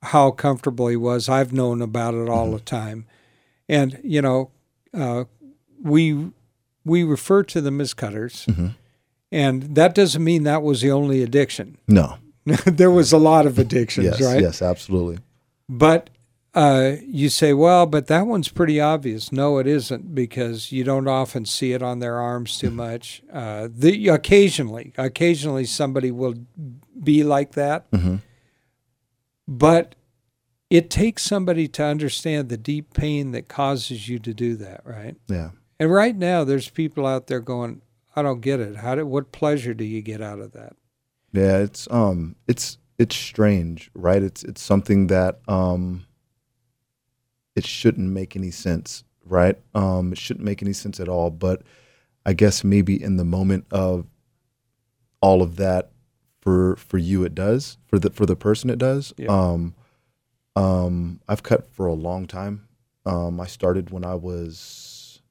how 0.01 0.31
comfortable 0.31 0.87
he 0.87 0.95
was. 0.95 1.27
I've 1.29 1.51
known 1.53 1.81
about 1.81 2.13
it 2.13 2.29
all 2.29 2.51
the 2.51 2.59
time, 2.59 3.05
and 3.67 3.99
you 4.03 4.21
know, 4.21 4.51
uh, 4.93 5.25
we 5.81 6.31
we 6.85 7.03
refer 7.03 7.43
to 7.43 7.61
them 7.61 7.81
as 7.81 7.93
cutters, 7.93 8.47
and 9.31 9.75
that 9.75 9.93
doesn't 9.95 10.23
mean 10.23 10.43
that 10.43 10.63
was 10.63 10.81
the 10.81 10.91
only 10.91 11.21
addiction. 11.23 11.77
No. 11.87 12.17
there 12.65 12.89
was 12.89 13.11
a 13.11 13.17
lot 13.17 13.45
of 13.45 13.59
addictions, 13.59 14.05
Yes. 14.05 14.21
right? 14.21 14.41
Yes. 14.41 14.61
Absolutely. 14.61 15.19
But 15.67 16.09
uh, 16.55 16.93
you 17.05 17.29
say, 17.29 17.53
well, 17.53 17.85
but 17.85 18.07
that 18.07 18.25
one's 18.25 18.47
pretty 18.49 18.79
obvious. 18.81 19.31
No, 19.31 19.59
it 19.59 19.67
isn't 19.67 20.15
because 20.15 20.71
you 20.71 20.83
don't 20.83 21.07
often 21.07 21.45
see 21.45 21.73
it 21.73 21.83
on 21.83 21.99
their 21.99 22.17
arms 22.17 22.57
too 22.57 22.71
much. 22.71 23.21
Uh, 23.31 23.67
the 23.71 24.07
occasionally, 24.07 24.93
occasionally 24.97 25.65
somebody 25.65 26.09
will 26.09 26.33
be 27.03 27.23
like 27.23 27.51
that, 27.51 27.91
Mhm. 27.91 28.21
But 29.49 29.95
it 30.69 30.91
takes 30.91 31.23
somebody 31.23 31.67
to 31.67 31.83
understand 31.83 32.49
the 32.49 32.57
deep 32.57 32.93
pain 32.93 33.31
that 33.31 33.47
causes 33.47 34.07
you 34.07 34.19
to 34.19 34.31
do 34.31 34.55
that, 34.57 34.81
right? 34.85 35.15
Yeah. 35.27 35.49
And 35.79 35.91
right 35.91 36.15
now, 36.15 36.43
there's 36.43 36.69
people 36.69 37.07
out 37.07 37.25
there 37.25 37.39
going, 37.39 37.81
I 38.15 38.21
don't 38.21 38.41
get 38.41 38.59
it. 38.59 38.75
How 38.75 38.93
do, 38.93 39.07
what 39.07 39.31
pleasure 39.31 39.73
do 39.73 39.83
you 39.83 40.03
get 40.03 40.21
out 40.21 40.39
of 40.39 40.51
that? 40.51 40.73
Yeah, 41.31 41.57
it's 41.59 41.87
um 41.91 42.35
it's 42.47 42.77
it's 42.97 43.15
strange, 43.15 43.89
right? 43.93 44.21
It's 44.21 44.43
it's 44.43 44.61
something 44.61 45.07
that 45.07 45.39
um 45.47 46.05
it 47.55 47.65
shouldn't 47.65 48.09
make 48.09 48.35
any 48.35 48.51
sense, 48.51 49.03
right? 49.25 49.57
Um 49.75 50.11
it 50.11 50.17
shouldn't 50.17 50.45
make 50.45 50.61
any 50.61 50.73
sense 50.73 50.99
at 50.99 51.07
all, 51.07 51.29
but 51.29 51.61
I 52.25 52.33
guess 52.33 52.63
maybe 52.63 53.01
in 53.01 53.17
the 53.17 53.25
moment 53.25 53.65
of 53.71 54.05
all 55.21 55.41
of 55.41 55.55
that 55.57 55.91
for 56.49 56.75
for 56.77 56.97
you 56.97 57.23
it 57.23 57.35
does, 57.35 57.77
for 57.85 57.99
the 57.99 58.09
for 58.09 58.25
the 58.25 58.35
person 58.35 58.69
it 58.71 58.79
does. 58.79 59.13
Yeah. 59.17 59.27
Um 59.29 59.75
um 60.55 61.21
I've 61.27 61.43
cut 61.43 61.67
for 61.71 61.85
a 61.85 61.93
long 61.93 62.25
time. 62.25 62.67
Um 63.05 63.39
I 63.39 63.45
started 63.45 63.91
when 63.91 64.03
I 64.03 64.15
was 64.15 65.21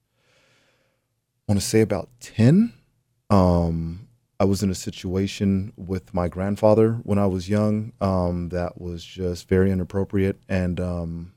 I 1.47 1.51
want 1.51 1.61
to 1.61 1.67
say 1.67 1.81
about 1.81 2.09
10. 2.21 2.73
Um 3.29 4.07
I 4.39 4.45
was 4.45 4.63
in 4.63 4.69
a 4.69 4.75
situation 4.75 5.73
with 5.75 6.13
my 6.13 6.29
grandfather 6.29 6.93
when 7.03 7.19
I 7.19 7.25
was 7.25 7.49
young 7.49 7.91
um, 7.99 8.47
that 8.49 8.79
was 8.79 9.03
just 9.03 9.49
very 9.49 9.69
inappropriate, 9.69 10.39
and 10.47 10.79
um, 10.79 11.33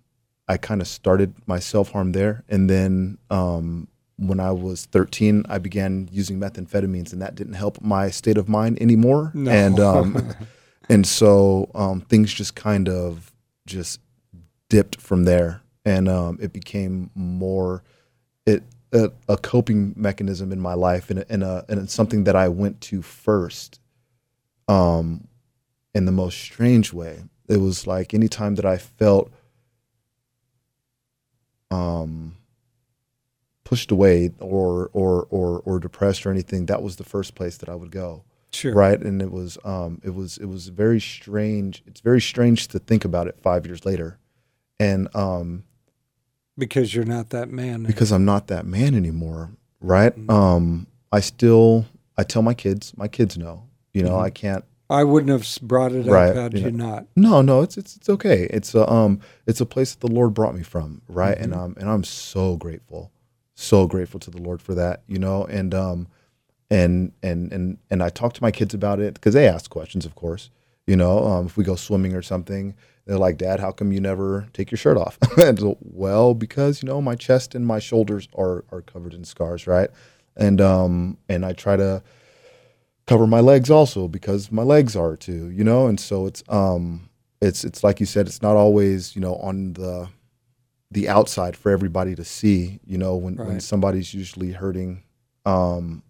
I 0.46 0.56
kind 0.56 0.80
of 0.80 0.86
started 0.86 1.34
my 1.44 1.58
self 1.58 1.90
harm 1.90 2.12
there. 2.12 2.44
And 2.48 2.70
then 2.70 3.18
um, 3.28 3.88
when 4.28 4.40
I 4.40 4.52
was 4.52 4.86
13, 4.86 5.44
I 5.48 5.58
began 5.58 6.08
using 6.12 6.38
methamphetamines, 6.38 7.12
and 7.12 7.20
that 7.22 7.34
didn't 7.34 7.54
help 7.54 7.80
my 7.80 8.10
state 8.10 8.38
of 8.38 8.48
mind 8.48 8.80
anymore. 8.80 9.32
No. 9.34 9.50
And 9.50 9.80
um, 9.80 10.34
and 10.88 11.06
so 11.06 11.70
um, 11.74 12.00
things 12.02 12.32
just 12.32 12.54
kind 12.54 12.88
of 12.88 13.32
just 13.66 14.00
dipped 14.68 15.00
from 15.00 15.24
there, 15.24 15.62
and 15.84 16.08
um, 16.08 16.38
it 16.40 16.52
became 16.52 17.10
more 17.14 17.82
it 18.46 18.62
a, 18.92 19.10
a 19.28 19.36
coping 19.36 19.94
mechanism 19.96 20.52
in 20.52 20.60
my 20.60 20.74
life, 20.74 21.10
and 21.10 21.24
and, 21.28 21.42
a, 21.42 21.64
and 21.68 21.80
it's 21.80 21.94
something 21.94 22.24
that 22.24 22.36
I 22.36 22.48
went 22.48 22.80
to 22.82 23.02
first, 23.02 23.80
um, 24.68 25.28
in 25.94 26.04
the 26.04 26.12
most 26.12 26.38
strange 26.38 26.92
way. 26.92 27.24
It 27.48 27.58
was 27.58 27.86
like 27.86 28.14
anytime 28.14 28.54
that 28.54 28.64
I 28.64 28.78
felt 28.78 29.32
um 31.70 32.36
pushed 33.72 33.90
away 33.90 34.30
or 34.38 34.90
or 34.92 35.26
or 35.30 35.60
or 35.64 35.78
depressed 35.80 36.26
or 36.26 36.30
anything, 36.30 36.66
that 36.66 36.82
was 36.82 36.96
the 36.96 37.04
first 37.04 37.34
place 37.34 37.56
that 37.56 37.70
I 37.70 37.74
would 37.74 37.90
go 37.90 38.22
Sure. 38.52 38.74
right 38.74 39.00
and 39.00 39.22
it 39.22 39.32
was 39.32 39.56
um 39.64 39.98
it 40.04 40.14
was 40.14 40.36
it 40.36 40.44
was 40.44 40.68
very 40.68 41.00
strange 41.00 41.82
it's 41.86 42.02
very 42.02 42.20
strange 42.20 42.68
to 42.68 42.78
think 42.78 43.02
about 43.06 43.26
it 43.26 43.34
five 43.40 43.64
years 43.66 43.86
later 43.86 44.18
and 44.78 45.08
um 45.16 45.64
Because 46.58 46.94
you're 46.94 47.06
not 47.16 47.30
that 47.30 47.48
man. 47.48 47.84
because 47.84 48.12
i'm 48.12 48.26
not 48.26 48.48
that 48.48 48.66
man 48.66 48.94
anymore 48.94 49.52
right 49.80 50.14
Mhm. 50.14 50.30
um 50.30 50.86
i 51.10 51.20
still 51.20 51.86
i 52.18 52.22
tell 52.24 52.42
my 52.42 52.52
kids 52.52 52.92
my 53.02 53.08
kids 53.08 53.38
know 53.38 53.62
you 53.94 54.02
know 54.02 54.16
Mhm. 54.18 54.24
i 54.28 54.30
can't 54.30 54.64
I 54.90 55.04
wouldn't 55.04 55.30
have 55.36 55.48
brought 55.62 55.92
it 55.92 56.04
up 56.06 56.12
Right, 56.12 56.36
had 56.36 56.52
yeah. 56.52 56.66
you 56.66 56.72
not. 56.72 57.06
no 57.16 57.40
no 57.40 57.62
it's 57.62 57.78
it's, 57.78 57.96
it's 57.96 58.10
okay 58.10 58.40
it's 58.56 58.74
a 58.74 58.84
um 58.96 59.20
it's 59.46 59.62
a 59.62 59.66
place 59.74 59.94
that 59.94 60.06
the 60.06 60.12
lord 60.12 60.34
brought 60.34 60.54
me 60.54 60.62
from 60.62 61.00
right 61.08 61.38
and 61.38 61.54
Mhm. 61.54 61.58
um 61.58 61.74
and 61.80 61.88
i'm 61.88 62.04
so 62.04 62.58
grateful 62.58 63.10
so 63.54 63.86
grateful 63.86 64.20
to 64.20 64.30
the 64.30 64.40
lord 64.40 64.60
for 64.62 64.74
that 64.74 65.02
you 65.06 65.18
know 65.18 65.44
and 65.44 65.74
um 65.74 66.06
and 66.70 67.12
and 67.22 67.52
and 67.52 67.78
and 67.90 68.02
i 68.02 68.08
talk 68.08 68.32
to 68.32 68.42
my 68.42 68.50
kids 68.50 68.74
about 68.74 68.98
it 69.00 69.14
because 69.14 69.34
they 69.34 69.46
ask 69.46 69.70
questions 69.70 70.06
of 70.06 70.14
course 70.14 70.50
you 70.86 70.96
know 70.96 71.24
um, 71.24 71.46
if 71.46 71.56
we 71.56 71.64
go 71.64 71.76
swimming 71.76 72.14
or 72.14 72.22
something 72.22 72.74
they're 73.06 73.18
like 73.18 73.36
dad 73.36 73.60
how 73.60 73.70
come 73.72 73.92
you 73.92 74.00
never 74.00 74.46
take 74.52 74.70
your 74.70 74.78
shirt 74.78 74.96
off? 74.96 75.18
And 75.38 75.58
so, 75.58 75.76
well 75.80 76.34
because 76.34 76.82
you 76.82 76.86
know 76.86 77.00
my 77.02 77.14
chest 77.14 77.54
and 77.54 77.66
my 77.66 77.78
shoulders 77.78 78.28
are 78.36 78.64
are 78.70 78.82
covered 78.82 79.14
in 79.14 79.24
scars 79.24 79.66
right? 79.66 79.90
And 80.36 80.60
um 80.60 81.18
and 81.28 81.44
i 81.44 81.52
try 81.52 81.76
to 81.76 82.02
cover 83.06 83.26
my 83.26 83.40
legs 83.40 83.70
also 83.70 84.08
because 84.08 84.50
my 84.52 84.62
legs 84.62 84.96
are 84.96 85.16
too 85.16 85.50
you 85.50 85.64
know? 85.64 85.86
And 85.88 85.98
so 85.98 86.26
it's 86.26 86.42
um 86.48 87.08
it's 87.40 87.64
it's 87.64 87.82
like 87.82 88.00
you 88.00 88.06
said 88.06 88.26
it's 88.26 88.42
not 88.42 88.56
always 88.56 89.14
you 89.16 89.20
know 89.20 89.36
on 89.36 89.72
the 89.74 90.08
the 90.92 91.08
outside 91.08 91.56
for 91.56 91.70
everybody 91.70 92.14
to 92.14 92.24
see 92.24 92.80
you 92.84 92.98
know 92.98 93.16
when 93.16 93.36
when 93.36 93.60
somebody's 93.60 94.12
usually 94.14 94.52
hurting 94.52 95.02
um 95.46 96.02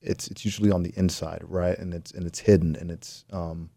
it's 0.00 0.28
it's 0.28 0.44
usually 0.44 0.70
on 0.72 0.82
the 0.82 0.92
inside 0.96 1.42
right? 1.44 1.78
And 1.78 1.94
it's 1.94 2.10
and 2.12 2.26
it's 2.26 2.40
hidden 2.40 2.76
and 2.76 2.90
it's 2.90 3.24
um 3.32 3.70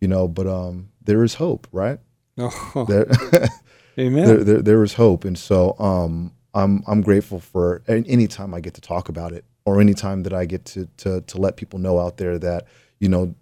you 0.00 0.08
know 0.08 0.28
but 0.28 0.46
um 0.46 0.90
there 1.02 1.24
is 1.24 1.34
hope 1.34 1.66
right? 1.72 1.98
Oh, 2.38 2.84
there 2.88 3.06
amen. 3.98 4.26
there, 4.26 4.44
there, 4.44 4.62
there 4.62 4.82
is 4.82 4.94
hope. 4.94 5.24
And 5.24 5.38
so 5.38 5.74
um 5.78 6.32
i'm 6.54 6.84
i'm 6.86 7.02
grateful 7.02 7.40
for 7.40 7.82
any 7.88 8.28
time 8.28 8.54
i 8.54 8.60
get 8.60 8.74
to 8.74 8.80
talk 8.80 9.08
about 9.08 9.32
it 9.32 9.44
or 9.64 9.80
any 9.80 9.92
time 9.92 10.22
that 10.22 10.32
i 10.32 10.44
get 10.44 10.64
to 10.64 10.88
to 10.98 11.20
to 11.22 11.38
let 11.38 11.56
people 11.56 11.80
know 11.80 11.98
out 11.98 12.16
there 12.16 12.38
that 12.38 12.66
you 13.00 13.08
know 13.08 13.34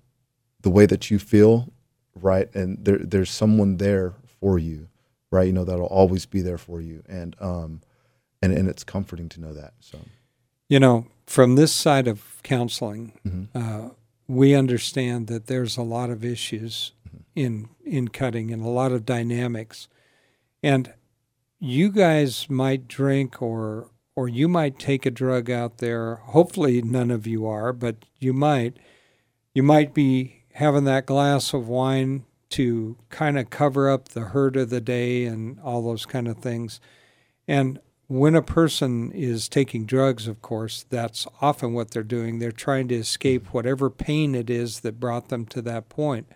the 0.62 0.70
way 0.70 0.86
that 0.86 1.10
you 1.10 1.18
feel 1.18 1.70
right? 2.14 2.54
And 2.54 2.84
there 2.84 2.98
there's 2.98 3.30
someone 3.30 3.76
there 3.76 4.14
for 4.40 4.58
you 4.58 4.88
right 5.32 5.48
you 5.48 5.52
know 5.52 5.64
that'll 5.64 5.86
always 5.86 6.24
be 6.26 6.40
there 6.40 6.58
for 6.58 6.80
you 6.80 7.02
and 7.08 7.34
um 7.40 7.80
and 8.40 8.52
and 8.52 8.68
it's 8.68 8.84
comforting 8.84 9.28
to 9.28 9.40
know 9.40 9.52
that 9.52 9.74
so 9.80 9.98
You 10.68 10.80
know, 10.80 11.06
from 11.26 11.56
this 11.56 11.72
side 11.72 12.08
of 12.08 12.40
counseling, 12.42 13.12
Mhm. 13.26 13.48
uh, 13.54 13.90
we 14.26 14.54
understand 14.54 15.26
that 15.26 15.46
there's 15.46 15.76
a 15.76 15.82
lot 15.96 16.08
of 16.10 16.24
issues 16.24 16.92
in 17.34 17.68
in 17.84 18.08
cutting 18.08 18.50
and 18.52 18.62
a 18.64 18.68
lot 18.80 18.92
of 18.92 19.04
dynamics, 19.04 19.88
and 20.62 20.94
you 21.58 21.90
guys 21.90 22.48
might 22.48 22.88
drink 22.88 23.42
or 23.42 23.90
or 24.16 24.28
you 24.28 24.48
might 24.48 24.78
take 24.78 25.04
a 25.06 25.10
drug 25.10 25.50
out 25.50 25.78
there. 25.78 26.16
Hopefully, 26.36 26.80
none 26.82 27.10
of 27.10 27.26
you 27.26 27.46
are, 27.46 27.72
but 27.72 27.96
you 28.18 28.32
might. 28.32 28.76
You 29.54 29.62
might 29.62 29.92
be 29.94 30.44
having 30.54 30.84
that 30.84 31.06
glass 31.06 31.52
of 31.54 31.68
wine 31.68 32.24
to 32.52 32.96
kind 33.10 33.38
of 33.38 33.50
cover 33.50 33.90
up 33.90 34.10
the 34.10 34.20
hurt 34.20 34.56
of 34.56 34.70
the 34.70 34.80
day 34.80 35.24
and 35.24 35.58
all 35.60 35.82
those 35.82 36.06
kind 36.06 36.28
of 36.28 36.38
things. 36.38 36.80
And 37.48 37.80
when 38.08 38.34
a 38.34 38.42
person 38.42 39.10
is 39.12 39.48
taking 39.48 39.86
drugs, 39.86 40.28
of 40.28 40.42
course, 40.42 40.84
that's 40.90 41.26
often 41.40 41.72
what 41.72 41.90
they're 41.90 42.02
doing. 42.02 42.38
They're 42.38 42.52
trying 42.52 42.88
to 42.88 42.94
escape 42.94 43.52
whatever 43.54 43.88
pain 43.88 44.34
it 44.34 44.50
is 44.50 44.80
that 44.80 45.00
brought 45.00 45.28
them 45.28 45.46
to 45.46 45.62
that 45.62 45.88
point. 45.88 46.28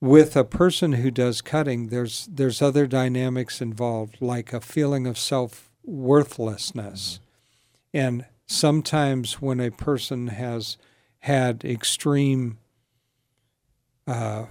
With 0.00 0.36
a 0.36 0.44
person 0.44 0.92
who 0.92 1.10
does 1.10 1.40
cutting, 1.40 1.88
there's 1.88 2.28
there's 2.30 2.62
other 2.62 2.86
dynamics 2.86 3.60
involved, 3.60 4.18
like 4.20 4.52
a 4.52 4.60
feeling 4.60 5.06
of 5.06 5.18
self 5.18 5.70
worthlessness. 5.84 7.18
And 7.92 8.26
sometimes 8.46 9.40
when 9.40 9.60
a 9.60 9.70
person 9.70 10.28
has 10.28 10.76
had 11.20 11.64
extreme 11.64 12.58
uh, 14.08 14.46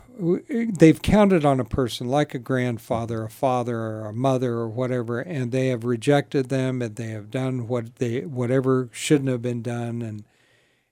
they've 0.49 1.01
counted 1.01 1.43
on 1.43 1.59
a 1.59 1.65
person 1.65 2.07
like 2.07 2.35
a 2.35 2.39
grandfather, 2.39 3.23
a 3.23 3.29
father, 3.29 3.79
or 3.79 4.05
a 4.05 4.13
mother, 4.13 4.53
or 4.53 4.69
whatever, 4.69 5.19
and 5.19 5.51
they 5.51 5.69
have 5.69 5.83
rejected 5.83 6.49
them, 6.49 6.79
and 6.79 6.95
they 6.95 7.07
have 7.07 7.31
done 7.31 7.67
what 7.67 7.95
they 7.95 8.21
whatever 8.21 8.87
shouldn't 8.91 9.29
have 9.29 9.41
been 9.41 9.63
done, 9.63 10.03
and 10.03 10.23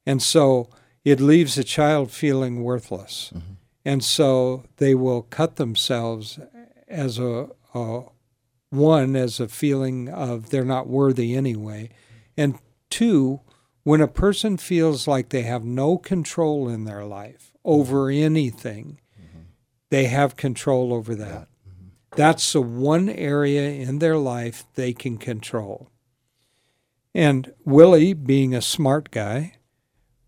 and 0.03 0.19
so 0.19 0.67
it 1.03 1.19
leaves 1.19 1.59
a 1.59 1.63
child 1.63 2.09
feeling 2.09 2.63
worthless, 2.63 3.31
and 3.85 4.03
so 4.03 4.63
they 4.77 4.95
will 4.95 5.21
cut 5.21 5.57
themselves 5.57 6.39
as 6.87 7.19
a, 7.19 7.49
a 7.75 8.01
one 8.71 9.15
as 9.15 9.39
a 9.39 9.47
feeling 9.47 10.09
of 10.09 10.49
they're 10.49 10.65
not 10.65 10.87
worthy 10.87 11.35
anyway, 11.35 11.87
and 12.35 12.57
two 12.89 13.41
when 13.83 14.01
a 14.01 14.07
person 14.07 14.57
feels 14.57 15.07
like 15.07 15.29
they 15.29 15.43
have 15.43 15.63
no 15.63 15.99
control 15.99 16.67
in 16.67 16.85
their 16.85 17.05
life 17.05 17.51
over 17.65 18.09
anything, 18.09 18.99
they 19.89 20.05
have 20.05 20.35
control 20.35 20.93
over 20.93 21.15
that. 21.15 21.47
That's 22.15 22.53
the 22.53 22.61
one 22.61 23.09
area 23.09 23.69
in 23.69 23.99
their 23.99 24.17
life 24.17 24.63
they 24.75 24.93
can 24.93 25.17
control. 25.17 25.89
And 27.13 27.53
Willie, 27.65 28.13
being 28.13 28.53
a 28.53 28.61
smart 28.61 29.11
guy, 29.11 29.55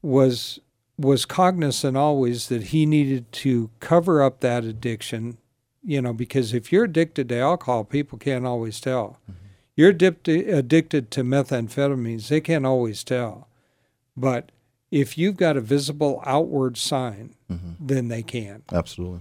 was 0.01 0.59
was 0.97 1.25
cognizant 1.25 1.95
always 1.95 2.47
that 2.47 2.63
he 2.63 2.85
needed 2.85 3.31
to 3.31 3.69
cover 3.79 4.23
up 4.23 4.39
that 4.39 4.63
addiction, 4.63 5.37
you 5.83 6.01
know, 6.01 6.11
because 6.11 6.55
if 6.55 6.71
you're 6.71 6.85
addicted 6.85 7.29
to 7.29 7.37
alcohol, 7.37 7.83
people 7.83 8.17
can't 8.17 8.47
always 8.47 8.79
tell. 8.79 9.19
You're 9.75 9.89
addicted 9.91 10.49
addicted 10.49 11.11
to 11.11 11.23
methamphetamines, 11.23 12.29
they 12.29 12.41
can't 12.41 12.65
always 12.65 13.03
tell. 13.03 13.47
But 14.15 14.51
if 14.91 15.17
you've 15.17 15.37
got 15.37 15.57
a 15.57 15.61
visible 15.61 16.21
outward 16.25 16.77
sign, 16.77 17.35
Mhm. 17.51 17.75
then 17.79 18.07
they 18.07 18.23
can. 18.23 18.63
absolutely 18.71 19.19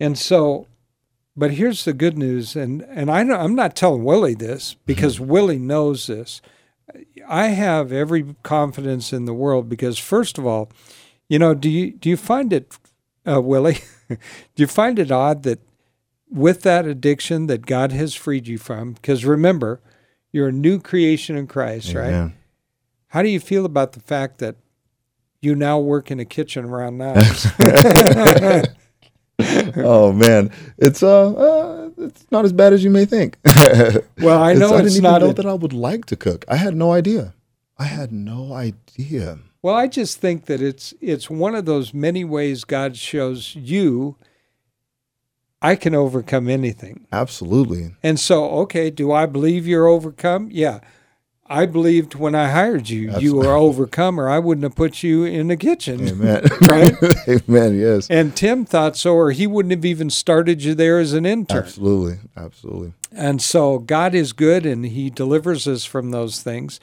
And 0.00 0.18
so, 0.18 0.66
but 1.36 1.52
here's 1.52 1.84
the 1.84 1.92
good 1.92 2.18
news, 2.18 2.56
and 2.56 2.82
and 2.88 3.10
I 3.10 3.22
know, 3.22 3.36
I'm 3.36 3.54
not 3.54 3.74
telling 3.76 4.04
Willie 4.04 4.34
this 4.34 4.74
because 4.86 5.18
Willie 5.20 5.58
knows 5.58 6.06
this. 6.06 6.40
I 7.28 7.48
have 7.48 7.92
every 7.92 8.34
confidence 8.42 9.12
in 9.12 9.24
the 9.24 9.32
world 9.34 9.68
because 9.68 9.98
first 9.98 10.38
of 10.38 10.46
all, 10.46 10.68
you 11.28 11.38
know, 11.38 11.54
do 11.54 11.70
you 11.70 11.92
do 11.92 12.08
you 12.10 12.16
find 12.16 12.52
it, 12.52 12.76
uh, 13.26 13.40
Willie? 13.40 13.78
do 14.08 14.16
you 14.56 14.66
find 14.66 14.98
it 14.98 15.10
odd 15.10 15.42
that 15.44 15.60
with 16.30 16.62
that 16.62 16.84
addiction 16.86 17.46
that 17.46 17.66
God 17.66 17.92
has 17.92 18.14
freed 18.14 18.46
you 18.48 18.58
from? 18.58 18.92
Because 18.94 19.24
remember, 19.24 19.80
you're 20.32 20.48
a 20.48 20.52
new 20.52 20.80
creation 20.80 21.36
in 21.36 21.46
Christ, 21.46 21.94
right? 21.94 22.32
How 23.08 23.22
do 23.22 23.28
you 23.28 23.40
feel 23.40 23.64
about 23.64 23.92
the 23.92 24.00
fact 24.00 24.38
that 24.38 24.56
you 25.42 25.54
now 25.54 25.78
work 25.78 26.10
in 26.10 26.20
a 26.20 26.24
kitchen 26.24 26.64
around 26.64 26.98
knives. 27.02 27.46
oh 29.76 30.12
man, 30.12 30.50
it's 30.78 31.02
uh, 31.02 31.32
uh, 31.32 31.90
it's 31.98 32.26
not 32.30 32.44
as 32.44 32.52
bad 32.52 32.72
as 32.72 32.84
you 32.84 32.90
may 32.90 33.04
think. 33.04 33.36
well, 34.18 34.42
I 34.42 34.52
It's- 34.52 34.58
know 34.58 34.74
I 34.76 34.80
it's 34.80 34.94
didn't 34.94 35.02
not. 35.02 35.16
even 35.16 35.26
know 35.26 35.30
a- 35.30 35.34
that 35.34 35.46
I 35.46 35.54
would 35.54 35.72
like 35.72 36.06
to 36.06 36.16
cook. 36.16 36.44
I 36.48 36.56
had 36.56 36.76
no 36.76 36.92
idea. 36.92 37.34
I 37.78 37.84
had 37.84 38.12
no 38.12 38.52
idea. 38.52 39.38
well, 39.62 39.74
I 39.74 39.88
just 39.88 40.20
think 40.20 40.46
that 40.46 40.62
it's 40.62 40.94
it's 41.00 41.28
one 41.28 41.54
of 41.54 41.64
those 41.64 41.92
many 41.92 42.24
ways 42.24 42.64
God 42.64 42.96
shows 42.96 43.56
you 43.56 44.16
I 45.60 45.74
can 45.76 45.94
overcome 45.94 46.48
anything. 46.48 47.06
Absolutely. 47.12 47.94
And 48.02 48.18
so, 48.20 48.48
okay, 48.62 48.90
do 48.90 49.12
I 49.12 49.26
believe 49.26 49.66
you're 49.66 49.86
overcome? 49.86 50.48
Yeah. 50.52 50.80
I 51.46 51.66
believed 51.66 52.14
when 52.14 52.34
I 52.34 52.50
hired 52.50 52.88
you, 52.88 53.18
you 53.18 53.34
were 53.34 53.54
overcome, 53.54 54.18
or 54.18 54.28
I 54.28 54.38
wouldn't 54.38 54.62
have 54.62 54.76
put 54.76 55.02
you 55.02 55.24
in 55.24 55.48
the 55.48 55.56
kitchen. 55.56 56.08
Amen. 56.08 56.44
Right? 56.62 56.94
Amen. 57.28 57.78
Yes. 57.78 58.08
And 58.08 58.34
Tim 58.34 58.64
thought 58.64 58.96
so, 58.96 59.14
or 59.14 59.32
he 59.32 59.46
wouldn't 59.46 59.72
have 59.72 59.84
even 59.84 60.08
started 60.08 60.62
you 60.62 60.74
there 60.74 60.98
as 60.98 61.12
an 61.12 61.26
intern. 61.26 61.58
Absolutely. 61.58 62.18
Absolutely. 62.36 62.94
And 63.10 63.42
so 63.42 63.78
God 63.78 64.14
is 64.14 64.32
good 64.32 64.64
and 64.64 64.86
he 64.86 65.10
delivers 65.10 65.68
us 65.68 65.84
from 65.84 66.10
those 66.12 66.42
things. 66.42 66.80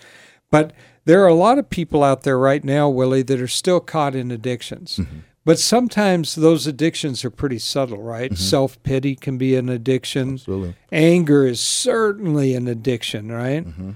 But 0.52 0.74
there 1.06 1.24
are 1.24 1.28
a 1.28 1.34
lot 1.34 1.58
of 1.58 1.70
people 1.70 2.04
out 2.04 2.24
there 2.24 2.38
right 2.38 2.64
now, 2.64 2.90
Willie, 2.90 3.24
that 3.24 3.42
are 3.42 3.48
still 3.48 3.80
caught 3.80 4.14
in 4.16 4.30
addictions. 4.30 4.98
Mm-hmm. 4.98 5.20
But 5.46 5.58
sometimes 5.58 6.36
those 6.36 6.68
addictions 6.68 7.26
are 7.26 7.32
pretty 7.32 7.58
subtle, 7.58 8.02
right? 8.04 8.32
Mm-hmm. 8.32 8.44
Self 8.44 8.82
pity 8.84 9.16
can 9.16 9.38
be 9.38 9.56
an 9.56 9.70
addiction. 9.70 10.34
Absolutely. 10.34 10.76
Anger 10.92 11.48
is 11.48 11.60
certainly 11.60 12.54
an 12.54 12.68
addiction, 12.68 13.32
right? 13.32 13.66
Mm-hmm. 13.66 13.92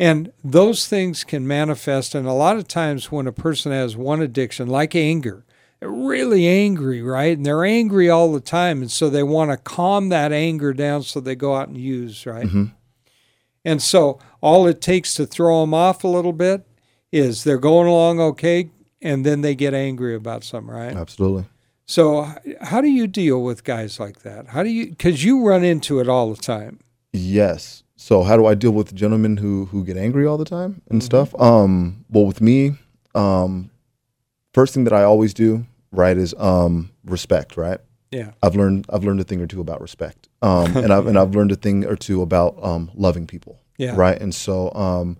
And 0.00 0.32
those 0.42 0.88
things 0.88 1.24
can 1.24 1.46
manifest. 1.46 2.14
And 2.14 2.26
a 2.26 2.32
lot 2.32 2.56
of 2.56 2.66
times 2.66 3.12
when 3.12 3.26
a 3.26 3.32
person 3.32 3.70
has 3.70 3.98
one 3.98 4.22
addiction, 4.22 4.66
like 4.66 4.96
anger, 4.96 5.44
they're 5.78 5.90
really 5.90 6.48
angry, 6.48 7.02
right? 7.02 7.36
And 7.36 7.44
they're 7.44 7.66
angry 7.66 8.08
all 8.08 8.32
the 8.32 8.40
time. 8.40 8.80
And 8.80 8.90
so 8.90 9.10
they 9.10 9.22
want 9.22 9.50
to 9.50 9.58
calm 9.58 10.08
that 10.08 10.32
anger 10.32 10.72
down 10.72 11.02
so 11.02 11.20
they 11.20 11.36
go 11.36 11.54
out 11.54 11.68
and 11.68 11.76
use, 11.76 12.24
right? 12.24 12.46
Mm-hmm. 12.46 12.64
And 13.66 13.82
so 13.82 14.18
all 14.40 14.66
it 14.66 14.80
takes 14.80 15.12
to 15.16 15.26
throw 15.26 15.60
them 15.60 15.74
off 15.74 16.02
a 16.02 16.08
little 16.08 16.32
bit 16.32 16.66
is 17.12 17.44
they're 17.44 17.58
going 17.58 17.86
along 17.86 18.20
okay, 18.20 18.70
and 19.02 19.26
then 19.26 19.42
they 19.42 19.54
get 19.54 19.74
angry 19.74 20.14
about 20.14 20.44
something, 20.44 20.74
right? 20.74 20.96
Absolutely. 20.96 21.44
So, 21.84 22.32
how 22.62 22.80
do 22.80 22.88
you 22.88 23.06
deal 23.06 23.42
with 23.42 23.64
guys 23.64 23.98
like 23.98 24.20
that? 24.20 24.48
How 24.48 24.62
do 24.62 24.70
you, 24.70 24.90
because 24.90 25.24
you 25.24 25.46
run 25.46 25.64
into 25.64 25.98
it 25.98 26.08
all 26.08 26.32
the 26.32 26.40
time. 26.40 26.78
Yes. 27.12 27.82
So 28.02 28.22
how 28.22 28.34
do 28.38 28.46
I 28.46 28.54
deal 28.54 28.70
with 28.70 28.94
gentlemen 28.94 29.36
who 29.36 29.66
who 29.66 29.84
get 29.84 29.98
angry 29.98 30.26
all 30.26 30.38
the 30.38 30.46
time 30.46 30.70
Mm-hmm. 30.72 30.92
and 30.94 31.02
stuff? 31.02 31.34
Um, 31.38 32.04
well, 32.08 32.24
with 32.24 32.40
me, 32.40 32.76
um, 33.14 33.70
first 34.54 34.72
thing 34.72 34.84
that 34.84 34.94
I 34.94 35.02
always 35.02 35.34
do, 35.34 35.66
right, 35.92 36.16
is 36.16 36.34
um 36.38 36.90
respect, 37.04 37.58
right? 37.58 37.78
Yeah. 38.10 38.30
I've 38.42 38.56
learned 38.56 38.86
I've 38.88 39.04
learned 39.04 39.20
a 39.20 39.24
thing 39.24 39.40
or 39.42 39.46
two 39.46 39.60
about 39.60 39.82
respect, 39.82 40.28
um, 40.40 40.74
and 40.82 40.90
I've 40.94 41.06
and 41.06 41.18
I've 41.18 41.34
learned 41.34 41.52
a 41.52 41.56
thing 41.56 41.84
or 41.84 41.94
two 41.94 42.22
about 42.22 42.56
um 42.64 42.90
loving 42.94 43.26
people, 43.26 43.60
Yeah. 43.76 43.94
right? 43.94 44.18
And 44.18 44.34
so 44.34 44.72
um, 44.72 45.18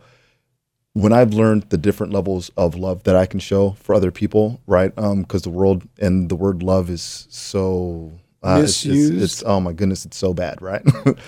when 0.95 1.13
I've 1.13 1.35
learned 1.35 1.65
the 1.69 1.77
different 1.79 2.15
levels 2.15 2.51
of 2.57 2.75
love 2.77 3.03
that 3.05 3.15
I 3.15 3.27
can 3.27 3.41
show 3.41 3.73
for 3.73 3.95
other 3.95 4.11
people, 4.11 4.59
right? 4.67 4.93
Um, 4.97 5.21
because 5.23 5.43
the 5.43 5.51
world 5.51 5.83
and 5.99 6.31
the 6.31 6.35
word 6.37 6.63
love 6.63 6.89
is 6.89 7.27
so 7.29 8.11
uh, 8.43 8.57
it's- 8.65 8.87
it's- 8.87 8.97
Misused. 8.97 9.23
it's 9.23 9.43
oh 9.45 9.61
my 9.61 9.75
goodness, 9.75 10.07
it's 10.07 10.17
so 10.17 10.33
bad, 10.33 10.63
right? 10.63 10.83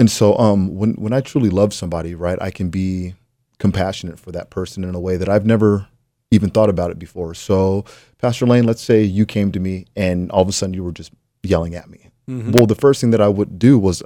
and 0.00 0.10
so 0.10 0.36
um, 0.38 0.74
when 0.74 0.94
when 0.94 1.12
I 1.12 1.20
truly 1.20 1.50
love 1.50 1.74
somebody, 1.74 2.14
right, 2.14 2.40
I 2.40 2.50
can 2.50 2.70
be 2.70 3.14
compassionate 3.58 4.18
for 4.18 4.32
that 4.32 4.48
person 4.48 4.82
in 4.82 4.94
a 4.94 5.00
way 5.00 5.18
that 5.18 5.28
I've 5.28 5.44
never 5.44 5.86
even 6.30 6.48
thought 6.48 6.70
about 6.70 6.90
it 6.90 6.98
before. 6.98 7.34
So, 7.34 7.84
Pastor 8.16 8.46
Lane, 8.46 8.64
let's 8.64 8.80
say 8.80 9.02
you 9.02 9.26
came 9.26 9.52
to 9.52 9.60
me 9.60 9.84
and 9.94 10.30
all 10.30 10.40
of 10.40 10.48
a 10.48 10.52
sudden 10.52 10.72
you 10.72 10.82
were 10.82 10.92
just 10.92 11.12
yelling 11.42 11.74
at 11.74 11.90
me. 11.90 12.08
Mhm. 12.28 12.52
Well, 12.54 12.66
the 12.66 12.74
first 12.74 13.00
thing 13.02 13.10
that 13.10 13.20
I 13.20 13.28
would 13.28 13.58
do 13.58 13.78
was 13.78 14.02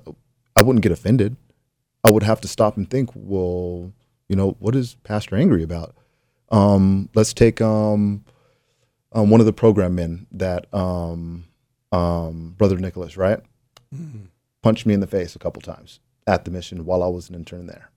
I 0.57 0.63
wouldn't 0.63 0.83
get 0.83 0.91
offended. 0.91 1.37
I 2.03 2.11
would 2.11 2.25
have 2.25 2.41
to 2.41 2.49
stop 2.49 2.77
and 2.77 2.91
think, 2.91 3.11
well, 3.15 3.93
you 4.29 4.35
know, 4.35 4.57
what 4.59 4.75
is 4.75 4.97
Pastor 5.05 5.37
angry 5.37 5.63
about? 5.63 5.95
Um, 6.51 7.09
let's 7.15 7.33
take 7.33 7.61
um, 7.61 8.25
um, 9.13 9.31
one 9.31 9.39
of 9.41 9.47
the 9.47 9.53
program 9.53 9.95
men 9.95 10.27
that 10.33 10.67
um, 10.75 11.45
um, 11.93 12.55
Brother 12.59 12.79
Nicholas, 12.79 13.17
right? 13.17 13.41
Punched 14.65 14.87
me 14.87 14.95
in 14.95 15.01
the 15.01 15.07
face 15.07 15.37
a 15.37 15.39
couple 15.39 15.61
times 15.61 16.01
at 16.27 16.47
the 16.47 16.51
mission 16.51 16.87
while 16.87 17.03
I 17.03 17.07
was 17.09 17.29
an 17.29 17.35
intern 17.35 17.67
there. 17.67 17.91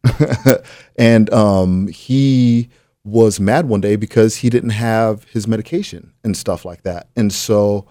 and 0.97 1.31
um, 1.33 1.87
he 1.87 2.67
was 3.05 3.39
mad 3.39 3.69
one 3.69 3.79
day 3.79 3.95
because 3.95 4.35
he 4.35 4.49
didn't 4.49 4.71
have 4.71 5.23
his 5.23 5.47
medication 5.47 6.11
and 6.25 6.35
stuff 6.35 6.65
like 6.65 6.83
that. 6.83 7.07
And 7.15 7.31
so 7.31 7.87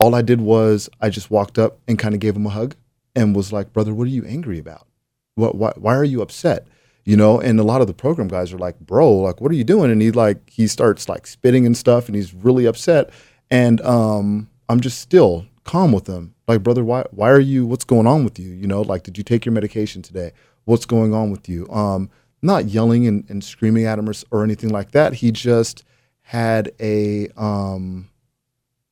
all 0.00 0.16
I 0.16 0.22
did 0.22 0.40
was 0.40 0.90
I 1.00 1.10
just 1.10 1.30
walked 1.30 1.60
up 1.60 1.78
and 1.86 1.96
kind 1.96 2.12
of 2.12 2.20
gave 2.20 2.34
him 2.34 2.44
a 2.44 2.50
hug 2.50 2.74
and 3.14 3.36
was 3.36 3.52
like, 3.52 3.72
"Brother, 3.72 3.94
what 3.94 4.08
are 4.08 4.10
you 4.10 4.24
angry 4.24 4.58
about? 4.58 4.88
What 5.36 5.54
why, 5.54 5.72
why 5.76 5.94
are 5.94 6.02
you 6.02 6.20
upset?" 6.20 6.66
You 7.04 7.16
know, 7.16 7.40
and 7.40 7.60
a 7.60 7.62
lot 7.62 7.80
of 7.80 7.86
the 7.86 7.94
program 7.94 8.26
guys 8.26 8.52
are 8.52 8.58
like, 8.58 8.80
"Bro, 8.80 9.12
like 9.18 9.40
what 9.40 9.52
are 9.52 9.54
you 9.54 9.62
doing?" 9.62 9.92
And 9.92 10.02
he 10.02 10.10
like 10.10 10.50
he 10.50 10.66
starts 10.66 11.08
like 11.08 11.28
spitting 11.28 11.66
and 11.66 11.76
stuff 11.76 12.08
and 12.08 12.16
he's 12.16 12.34
really 12.34 12.66
upset 12.66 13.10
and 13.48 13.80
um 13.82 14.50
I'm 14.68 14.80
just 14.80 15.00
still 15.00 15.46
calm 15.62 15.92
with 15.92 16.08
him. 16.08 16.34
Like, 16.48 16.62
"Brother, 16.62 16.84
why 16.84 17.04
why 17.10 17.30
are 17.30 17.38
you 17.40 17.66
what's 17.66 17.84
going 17.84 18.06
on 18.06 18.24
with 18.24 18.38
you? 18.38 18.50
You 18.50 18.66
know, 18.66 18.82
like 18.82 19.02
did 19.02 19.18
you 19.18 19.24
take 19.24 19.44
your 19.44 19.52
medication 19.52 20.02
today? 20.02 20.32
What's 20.64 20.86
going 20.86 21.14
on 21.14 21.30
with 21.30 21.48
you?" 21.48 21.68
Um 21.70 22.10
not 22.40 22.66
yelling 22.66 23.06
and, 23.06 23.24
and 23.28 23.42
screaming 23.42 23.84
at 23.84 23.98
him 23.98 24.08
or, 24.08 24.14
or 24.30 24.44
anything 24.44 24.70
like 24.70 24.92
that. 24.92 25.14
He 25.14 25.30
just 25.30 25.84
had 26.22 26.72
a 26.80 27.28
um 27.36 28.08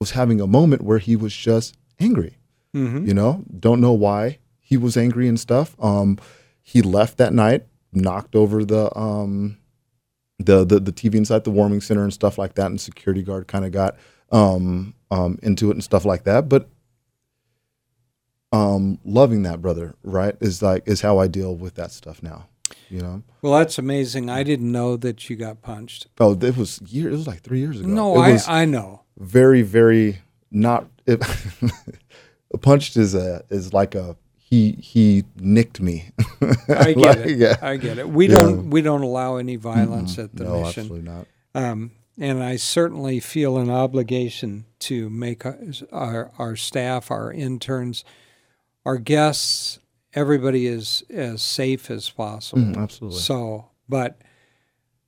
was 0.00 0.10
having 0.12 0.40
a 0.40 0.46
moment 0.46 0.82
where 0.82 0.98
he 0.98 1.16
was 1.16 1.34
just 1.34 1.76
angry. 1.98 2.36
Mhm. 2.74 3.06
You 3.06 3.14
know, 3.14 3.44
don't 3.58 3.80
know 3.80 3.92
why 3.92 4.38
he 4.60 4.76
was 4.76 4.96
angry 4.96 5.28
and 5.28 5.38
stuff. 5.40 5.76
Um, 5.78 6.18
he 6.62 6.82
left 6.82 7.18
that 7.18 7.32
night, 7.32 7.64
knocked 7.92 8.34
over 8.36 8.64
the 8.64 8.96
um 8.98 9.56
the 10.38 10.64
the, 10.64 10.80
the 10.80 10.92
TV 10.92 11.14
inside 11.14 11.44
the 11.44 11.50
warming 11.50 11.80
center 11.80 12.02
and 12.02 12.12
stuff 12.12 12.36
like 12.36 12.54
that, 12.54 12.66
and 12.66 12.80
security 12.80 13.22
guard 13.22 13.46
kind 13.46 13.64
of 13.64 13.72
got 13.72 13.96
um 14.32 14.92
um 15.10 15.38
into 15.42 15.70
it 15.70 15.74
and 15.74 15.84
stuff 15.84 16.04
like 16.04 16.24
that. 16.24 16.48
But 16.48 16.68
um 18.52 18.98
loving 19.04 19.42
that 19.42 19.61
brother, 19.61 19.94
right, 20.02 20.35
is 20.40 20.62
like 20.62 20.82
is 20.87 21.00
how 21.00 21.18
I 21.18 21.26
deal 21.26 21.54
with 21.56 21.74
that 21.74 21.90
stuff 21.92 22.22
now. 22.22 22.48
You 22.88 23.00
know. 23.00 23.22
Well, 23.42 23.52
that's 23.54 23.78
amazing. 23.78 24.28
I 24.30 24.42
didn't 24.42 24.70
know 24.70 24.96
that 24.96 25.28
you 25.28 25.37
got 25.37 25.62
punched. 25.62 26.06
Oh, 26.20 26.32
it 26.40 26.56
was 26.56 26.80
year. 26.87 27.09
It 27.09 27.12
was 27.12 27.26
like 27.26 27.42
three 27.42 27.61
years 27.61 27.80
ago. 27.80 27.88
No, 27.88 28.16
it 28.16 28.20
I, 28.26 28.32
was 28.32 28.48
I 28.48 28.64
know. 28.64 29.02
very 29.18 29.62
very 29.62 30.18
not. 30.50 30.87
It, 31.06 31.20
punched 32.62 32.96
is 32.96 33.14
a 33.14 33.44
is 33.50 33.72
like 33.72 33.94
a 33.94 34.16
he 34.38 34.72
he 34.72 35.24
nicked 35.40 35.80
me. 35.80 36.11
I 36.68 36.92
get 36.94 36.96
Like, 36.96 37.16
it. 37.18 37.38
yeah. 37.38 37.56
I 37.62 37.76
get 37.76 37.98
it. 37.98 38.09
We 38.09 38.28
Yeah. 38.28 38.37
don't 38.42 38.70
we 38.70 38.82
don't 38.82 39.02
allow 39.02 39.37
any 39.37 39.56
violence 39.56 40.18
at 40.18 40.35
the 40.37 40.44
no, 40.44 40.62
mission. 40.62 40.85
absolutely 40.85 41.02
not. 41.11 41.26
Um, 41.54 41.90
and 42.18 42.42
I 42.42 42.56
certainly 42.56 43.20
feel 43.20 43.59
an 43.59 43.70
obligation 43.70 44.64
to 44.80 45.11
make 45.11 45.44
our, 45.44 45.59
our 45.92 46.30
our 46.38 46.56
staff, 46.56 47.11
our 47.11 47.32
interns, 47.32 48.04
our 48.87 48.96
guests, 48.99 49.79
everybody 50.14 50.66
is 50.66 51.03
as 51.11 51.42
safe 51.42 51.90
as 51.90 52.09
possible. 52.09 52.62
Mm, 52.62 52.77
absolutely. 52.79 53.18
So, 53.18 53.70
but 53.88 54.16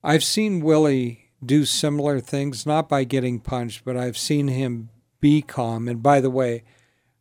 I've 0.03 0.25
seen 0.25 0.61
Willie 0.61 1.31
do 1.45 1.64
similar 1.64 2.19
things, 2.21 2.67
not 2.67 2.88
by 2.88 3.05
getting 3.05 3.38
punched, 3.38 3.85
but 3.85 3.97
I've 3.97 4.19
seen 4.19 4.49
him 4.49 4.91
be 5.21 5.41
calm. 5.43 5.87
And 5.88 6.03
by 6.03 6.21
the 6.21 6.29
way, 6.31 6.64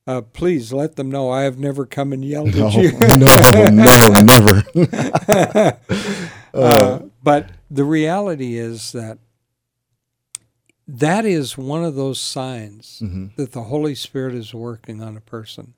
uh, 0.08 0.22
please 0.22 0.74
let 0.74 0.96
them 0.96 1.12
know 1.12 1.30
I 1.30 1.43
have 1.43 1.60
never 1.60 1.86
come 1.86 2.12
and 2.12 2.26
yelled 2.26 2.56
No, 2.56 2.67
at 2.67 2.74
you. 2.74 2.91
no, 3.17 3.70
no, 3.70 4.13
never. 4.24 5.78
Uh, 6.54 7.02
but 7.22 7.50
the 7.70 7.84
reality 7.84 8.58
is 8.58 8.91
that 8.93 9.20
that 10.88 11.24
is 11.26 11.56
one 11.56 11.84
of 11.84 11.93
those 11.93 12.20
signs 12.20 13.00
Mhm. 13.04 13.36
that 13.36 13.52
the 13.52 13.63
Holy 13.65 13.93
Spirit 13.93 14.34
is 14.34 14.56
working 14.56 15.04
on 15.04 15.15
a 15.15 15.22
person. 15.22 15.76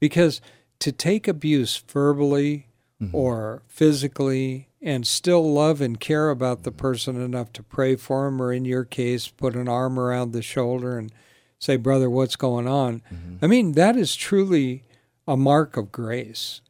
Because 0.00 0.40
to 0.80 0.92
take 0.92 1.28
abuse 1.28 1.76
verbally 1.86 2.66
mm-hmm. 3.00 3.14
or 3.14 3.62
physically 3.68 4.68
and 4.80 5.06
still 5.06 5.52
love 5.52 5.80
and 5.80 6.00
care 6.00 6.30
about 6.30 6.64
the 6.64 6.70
mm-hmm. 6.70 6.78
person 6.78 7.22
enough 7.22 7.52
to 7.52 7.62
pray 7.62 7.94
for 7.96 8.26
him, 8.26 8.42
or 8.42 8.52
in 8.52 8.64
your 8.64 8.84
case, 8.84 9.28
put 9.28 9.54
an 9.54 9.68
arm 9.68 9.98
around 9.98 10.32
the 10.32 10.42
shoulder 10.42 10.98
and 10.98 11.12
say, 11.58 11.76
Brother, 11.76 12.10
what's 12.10 12.36
going 12.36 12.66
on? 12.66 13.02
Mm-hmm. 13.12 13.44
I 13.44 13.46
mean, 13.46 13.72
that 13.72 13.96
is 13.96 14.16
truly 14.16 14.82
a 15.28 15.36
mark 15.36 15.76
of 15.76 15.92
grace. 15.92 16.60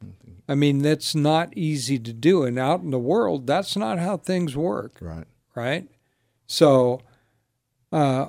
I 0.47 0.55
mean, 0.55 0.81
that's 0.83 1.15
not 1.15 1.55
easy 1.57 1.97
to 1.99 2.13
do. 2.13 2.43
And 2.43 2.59
out 2.59 2.81
in 2.81 2.91
the 2.91 2.99
world, 2.99 3.47
that's 3.47 3.75
not 3.75 3.97
how 3.97 4.17
things 4.17 4.55
work, 4.55 4.97
right. 5.01 5.25
right? 5.55 5.87
So, 6.45 7.01
uh, 7.91 8.27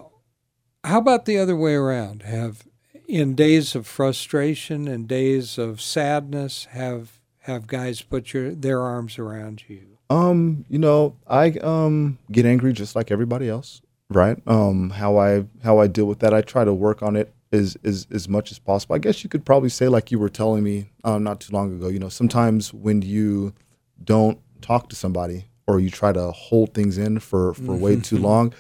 how 0.85 0.98
about 0.98 1.24
the 1.24 1.38
other 1.38 1.57
way 1.57 1.74
around? 1.74 2.22
Have 2.22 2.64
in 3.09 3.35
days 3.35 3.75
of 3.75 3.87
frustration 3.87 4.88
and 4.88 5.07
days 5.09 5.59
of 5.59 5.81
sadness, 5.81 6.67
have 6.71 7.21
have 7.40 7.67
guys 7.67 8.03
put 8.03 8.33
your 8.33 8.55
their 8.55 8.81
arms 8.81 9.19
around 9.19 9.64
you? 9.69 9.99
Um, 10.11 10.64
you 10.69 10.79
know, 10.79 11.17
I 11.27 11.51
um 11.62 12.19
get 12.31 12.47
angry 12.47 12.73
just 12.73 12.95
like 12.97 13.11
everybody 13.11 13.49
else. 13.49 13.81
right? 14.11 14.38
Um, 14.47 14.90
how 14.90 15.17
I 15.19 15.45
how 15.62 15.79
I 15.79 15.87
deal 15.87 16.07
with 16.07 16.21
that. 16.21 16.33
I 16.35 16.40
try 16.43 16.64
to 16.64 16.73
work 16.73 17.03
on 17.03 17.17
it 17.17 17.33
as 17.53 17.77
as 17.85 18.07
as 18.11 18.29
much 18.29 18.51
as 18.51 18.59
possible. 18.59 18.95
I 18.95 18.99
guess 18.99 19.23
you 19.25 19.31
could 19.31 19.45
probably 19.45 19.69
say, 19.71 19.88
like 19.88 20.11
you 20.11 20.19
were 20.19 20.29
telling 20.29 20.62
me 20.62 20.90
um, 21.05 21.23
not 21.25 21.40
too 21.40 21.53
long 21.53 21.75
ago. 21.77 21.88
You 21.88 21.99
know, 21.99 22.09
sometimes 22.11 22.73
when 22.73 23.03
you 23.03 23.55
don't 24.03 24.38
talk 24.61 24.88
to 24.90 24.97
somebody 24.97 25.47
or 25.67 25.81
you 25.81 25.90
try 25.90 26.12
to 26.12 26.31
hold 26.31 26.75
things 26.75 26.99
in 26.99 27.19
for 27.19 27.55
for 27.55 27.75
way 27.77 27.97
too 28.01 28.17
Mm-hmm. 28.17 28.25
long, 28.25 28.55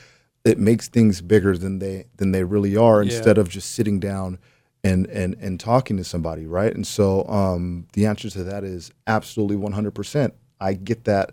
it 0.44 0.58
makes 0.58 0.88
things 0.88 1.20
bigger 1.20 1.56
than 1.56 1.78
they 1.78 2.06
than 2.16 2.32
they 2.32 2.44
really 2.44 2.76
are. 2.76 3.02
Yeah. 3.02 3.14
Instead 3.14 3.38
of 3.38 3.48
just 3.48 3.72
sitting 3.72 3.98
down 3.98 4.38
and 4.82 5.06
and 5.06 5.34
and 5.40 5.58
talking 5.58 5.96
to 5.96 6.04
somebody, 6.04 6.46
right? 6.46 6.74
And 6.74 6.86
so 6.86 7.26
um, 7.26 7.86
the 7.94 8.06
answer 8.06 8.28
to 8.30 8.44
that 8.44 8.64
is 8.64 8.92
absolutely 9.06 9.56
one 9.56 9.72
hundred 9.72 9.94
percent. 9.94 10.34
I 10.60 10.74
get 10.74 11.04
that. 11.04 11.32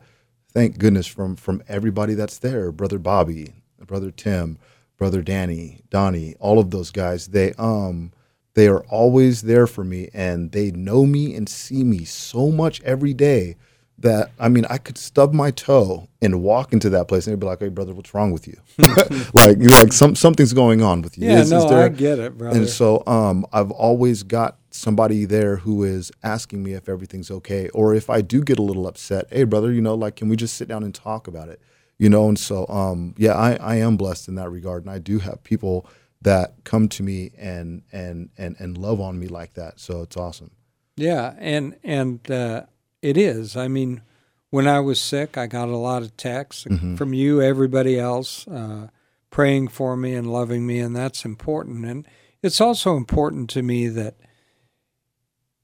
Thank 0.54 0.80
goodness 0.80 1.08
from 1.08 1.36
from 1.36 1.62
everybody 1.68 2.14
that's 2.14 2.40
there, 2.40 2.72
brother 2.72 3.00
Bobby, 3.00 3.54
brother 3.86 4.12
Tim, 4.12 4.58
brother 4.98 5.22
Danny, 5.22 5.82
Donnie, 5.90 6.36
all 6.40 6.60
of 6.60 6.72
those 6.72 6.92
guys. 6.92 7.28
They 7.28 7.54
um 7.54 8.12
they 8.54 8.68
are 8.68 8.84
always 8.86 9.44
there 9.44 9.68
for 9.68 9.84
me, 9.84 10.10
and 10.14 10.52
they 10.52 10.72
know 10.72 11.06
me 11.06 11.36
and 11.36 11.48
see 11.48 11.84
me 11.84 12.06
so 12.06 12.52
much 12.52 12.82
every 12.84 13.14
day 13.14 13.56
that 14.02 14.32
I 14.40 14.50
mean 14.50 14.66
I 14.70 14.78
could 14.78 14.98
stub 14.98 15.34
my 15.34 15.52
toe 15.52 16.08
and 16.22 16.42
walk 16.44 16.74
into 16.74 16.90
that 16.92 17.08
place 17.08 17.26
and 17.28 17.34
they'd 17.34 17.40
be 17.40 17.46
like, 17.48 17.60
"Hey, 17.60 17.70
brother, 17.70 17.94
what's 17.94 18.14
wrong 18.14 18.32
with 18.32 18.48
you? 18.48 18.58
like 19.34 19.58
you're 19.60 19.72
like 19.72 19.94
some 19.94 20.16
something's 20.16 20.54
going 20.54 20.82
on 20.82 21.02
with 21.02 21.18
you." 21.18 21.28
Yeah, 21.28 21.40
Is- 21.40 21.52
no, 21.52 21.60
is 21.64 21.70
there- 21.70 21.84
I 21.86 21.90
get 21.90 22.20
it, 22.20 22.38
brother. 22.38 22.58
and 22.58 22.70
so 22.70 23.04
um, 23.08 23.46
I've 23.54 23.72
always 23.72 24.24
got 24.24 24.58
somebody 24.72 25.26
there 25.26 25.58
who 25.58 25.84
is 25.84 26.12
asking 26.24 26.64
me 26.64 26.74
if 26.74 26.88
everything's 26.88 27.30
okay, 27.32 27.70
or 27.70 27.94
if 27.94 28.10
I 28.10 28.22
do 28.22 28.44
get 28.44 28.58
a 28.60 28.62
little 28.64 28.88
upset. 28.88 29.28
Hey, 29.32 29.44
brother, 29.44 29.72
you 29.72 29.82
know, 29.82 29.96
like, 29.96 30.16
can 30.16 30.30
we 30.30 30.36
just 30.36 30.56
sit 30.56 30.68
down 30.68 30.84
and 30.84 30.94
talk 30.96 31.28
about 31.28 31.50
it? 31.50 31.62
You 32.00 32.10
know, 32.10 32.28
and 32.30 32.40
so 32.40 32.66
um, 32.68 33.14
yeah, 33.18 33.34
I, 33.34 33.56
I 33.56 33.76
am 33.76 33.98
blessed 33.98 34.28
in 34.28 34.36
that 34.36 34.50
regard, 34.50 34.84
and 34.84 34.92
I 34.92 34.98
do 35.00 35.20
have 35.20 35.44
people 35.44 35.88
that 36.24 36.54
come 36.64 36.88
to 36.88 37.04
me 37.04 37.32
and 37.38 37.84
and 37.92 38.30
and 38.38 38.56
and 38.60 38.78
love 38.78 39.00
on 39.02 39.20
me 39.20 39.28
like 39.28 39.54
that. 39.56 39.80
So 39.80 40.02
it's 40.02 40.18
awesome. 40.18 40.52
Yeah, 40.98 41.34
and 41.38 41.76
and 41.84 42.30
uh, 42.32 42.64
it 43.02 43.18
is. 43.18 43.56
I 43.58 43.68
mean, 43.68 44.02
when 44.50 44.68
I 44.68 44.80
was 44.80 45.00
sick, 45.02 45.38
I 45.38 45.48
got 45.48 45.70
a 45.70 45.78
lot 45.78 46.02
of 46.04 46.16
texts 46.18 46.66
Mm-hmm. 46.66 46.96
from 46.96 47.14
you, 47.14 47.42
everybody 47.42 48.00
else, 48.00 48.48
uh, 48.48 48.88
praying 49.30 49.70
for 49.70 49.96
me 49.96 50.14
and 50.14 50.32
loving 50.32 50.68
me, 50.68 50.80
and 50.80 50.96
that's 50.96 51.24
important. 51.26 51.86
And 51.86 52.06
it's 52.42 52.60
also 52.60 52.98
important 52.98 53.50
to 53.52 53.62
me 53.62 53.88
that, 53.88 54.16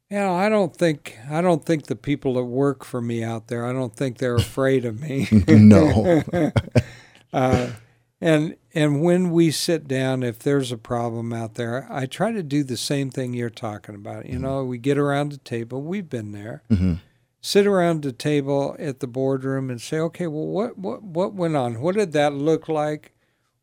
you 0.09 0.17
know, 0.17 0.33
I 0.33 0.47
don't 0.47 0.75
think 0.75 1.17
I 1.29 1.41
don't 1.41 1.65
think 1.65 1.87
the 1.87 1.95
people 1.97 2.35
that 2.35 2.45
work 2.45 2.85
for 2.85 3.01
me 3.01 3.23
out 3.23 3.47
there, 3.49 3.65
I 3.65 3.73
don't 3.73 3.93
think 3.95 4.17
they're 4.19 4.35
afraid 4.51 4.85
of 4.85 5.01
me. 5.01 5.27
no, 5.47 6.23
uh, 7.33 7.67
and 8.21 8.55
and 8.73 9.01
when 9.03 9.31
we 9.31 9.51
sit 9.51 9.87
down, 9.87 10.23
if 10.23 10.39
there's 10.39 10.71
a 10.71 10.77
problem 10.77 11.33
out 11.33 11.55
there, 11.55 11.87
I 11.89 12.05
try 12.05 12.31
to 12.31 12.41
do 12.43 12.63
the 12.63 12.77
same 12.77 13.09
thing 13.09 13.33
you're 13.33 13.49
talking 13.49 13.95
about. 13.95 14.27
You 14.27 14.39
know, 14.39 14.63
we 14.63 14.77
get 14.77 14.97
around 14.97 15.31
the 15.33 15.37
table. 15.39 15.81
We've 15.81 16.09
been 16.09 16.31
there. 16.31 16.63
hmm 16.69 16.93
Sit 17.41 17.67
around 17.67 18.01
the 18.03 18.11
table 18.11 18.75
at 18.79 18.99
the 18.99 19.07
boardroom 19.07 19.69
and 19.69 19.79
say, 19.81 19.99
okay, 19.99 20.27
well, 20.27 20.45
what 20.47 20.77
what 20.77 21.03
what 21.03 21.33
went 21.33 21.55
on? 21.55 21.79
What 21.81 21.95
did 21.95 22.11
that 22.13 22.33
look 22.33 22.67
like? 22.67 23.13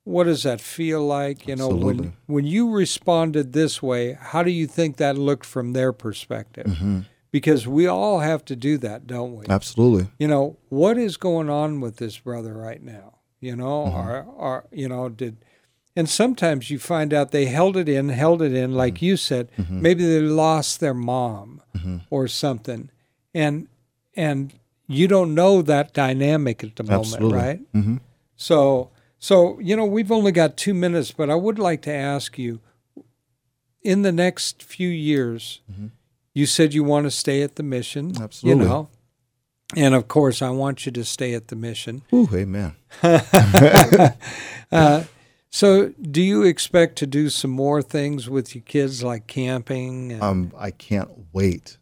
What 0.04 0.24
does 0.24 0.42
that 0.44 0.60
feel 0.60 1.04
like? 1.04 1.46
You 1.48 1.56
know, 1.56 1.68
when 1.68 2.14
when 2.26 2.44
you 2.46 2.70
responded 2.70 3.52
this 3.52 3.82
way, 3.82 4.16
how 4.18 4.42
do 4.42 4.50
you 4.50 4.66
think 4.66 4.96
that 4.98 5.18
looked 5.18 5.44
from 5.46 5.72
their 5.72 5.92
perspective? 5.92 6.66
hmm 6.78 7.00
Because 7.32 7.66
we 7.66 7.86
all 7.88 8.20
have 8.20 8.44
to 8.44 8.54
do 8.56 8.78
that, 8.78 9.06
don't 9.06 9.34
we? 9.36 9.46
absolutely. 9.48 10.06
you 10.18 10.28
know 10.28 10.56
what 10.68 10.96
is 10.96 11.16
going 11.16 11.50
on 11.50 11.80
with 11.80 11.96
this 11.96 12.16
brother 12.18 12.54
right 12.54 12.82
now 12.82 13.18
you 13.40 13.56
know 13.56 13.84
Mm-hmm. 13.86 14.08
or, 14.08 14.22
or 14.46 14.64
you 14.70 14.88
know 14.88 15.08
did 15.08 15.36
and 15.96 16.08
sometimes 16.08 16.70
you 16.70 16.78
find 16.78 17.12
out 17.12 17.30
they 17.32 17.46
held 17.46 17.76
it 17.76 17.88
in 17.88 18.08
held 18.10 18.40
it 18.40 18.54
in 18.54 18.72
like 18.74 18.94
Mm-hmm. 18.94 19.04
you 19.06 19.16
said 19.16 19.48
maybe 19.68 20.06
they 20.06 20.20
lost 20.20 20.78
their 20.80 20.94
mom 20.94 21.60
Mhm. 21.76 22.02
or 22.10 22.28
something 22.28 22.88
and 23.34 23.66
and 24.16 24.52
you 24.86 25.08
don't 25.08 25.34
know 25.34 25.62
that 25.62 25.92
dynamic 25.92 26.62
at 26.62 26.76
the 26.76 26.82
moment 26.84 27.06
Absolutely. 27.06 27.38
right 27.38 27.60
hmm 27.72 27.96
so 28.36 28.90
so 29.18 29.58
you 29.60 29.74
know 29.76 29.84
we've 29.84 30.10
only 30.12 30.32
got 30.32 30.56
two 30.56 30.74
minutes 30.74 31.10
but 31.12 31.30
i 31.30 31.34
would 31.34 31.58
like 31.58 31.82
to 31.82 31.92
ask 31.92 32.38
you 32.38 32.60
in 33.82 34.02
the 34.02 34.12
next 34.12 34.62
few 34.62 34.88
years 34.88 35.60
Mhm. 35.70 35.90
you 36.34 36.46
said 36.46 36.74
you 36.74 36.84
want 36.84 37.04
to 37.06 37.10
stay 37.10 37.42
at 37.42 37.56
the 37.56 37.62
mission 37.62 38.12
Absolutely. 38.20 38.64
you 38.64 38.68
know 38.68 38.88
and 39.76 39.94
of 39.94 40.08
course 40.08 40.42
i 40.42 40.50
want 40.50 40.84
you 40.86 40.92
to 40.92 41.04
stay 41.04 41.32
at 41.34 41.48
the 41.48 41.56
mission 41.56 42.02
Ooh, 42.12 42.28
amen. 42.34 42.74
uh, 44.72 45.04
so 45.50 45.88
do 46.00 46.20
you 46.22 46.42
expect 46.42 46.96
to 46.96 47.06
do 47.06 47.28
some 47.28 47.50
more 47.50 47.82
things 47.82 48.28
with 48.28 48.54
your 48.54 48.62
kids 48.62 49.02
like 49.02 49.26
camping 49.26 50.12
and, 50.12 50.22
um, 50.22 50.52
I 50.58 50.70
can't 50.72 51.10
wait. 51.32 51.78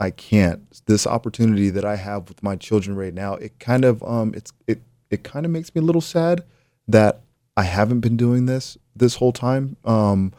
I 0.00 0.10
can't. 0.10 0.62
This 0.86 1.06
opportunity 1.06 1.70
that 1.70 1.84
I 1.84 1.96
have 1.96 2.28
with 2.28 2.42
my 2.42 2.56
children 2.56 2.96
right 2.96 3.12
now, 3.14 3.34
it 3.34 3.58
kind 3.60 3.84
of 3.84 4.02
um, 4.02 4.32
it's 4.34 4.52
it 4.66 4.80
it 5.10 5.22
kind 5.22 5.44
of 5.44 5.52
makes 5.52 5.74
me 5.74 5.80
a 5.80 5.84
little 5.84 6.00
sad 6.00 6.42
that 6.88 7.20
I 7.56 7.64
haven't 7.64 8.00
been 8.00 8.16
doing 8.16 8.46
this 8.46 8.78
this 8.96 9.16
whole 9.16 9.32
time. 9.32 9.76
Um, 9.84 10.32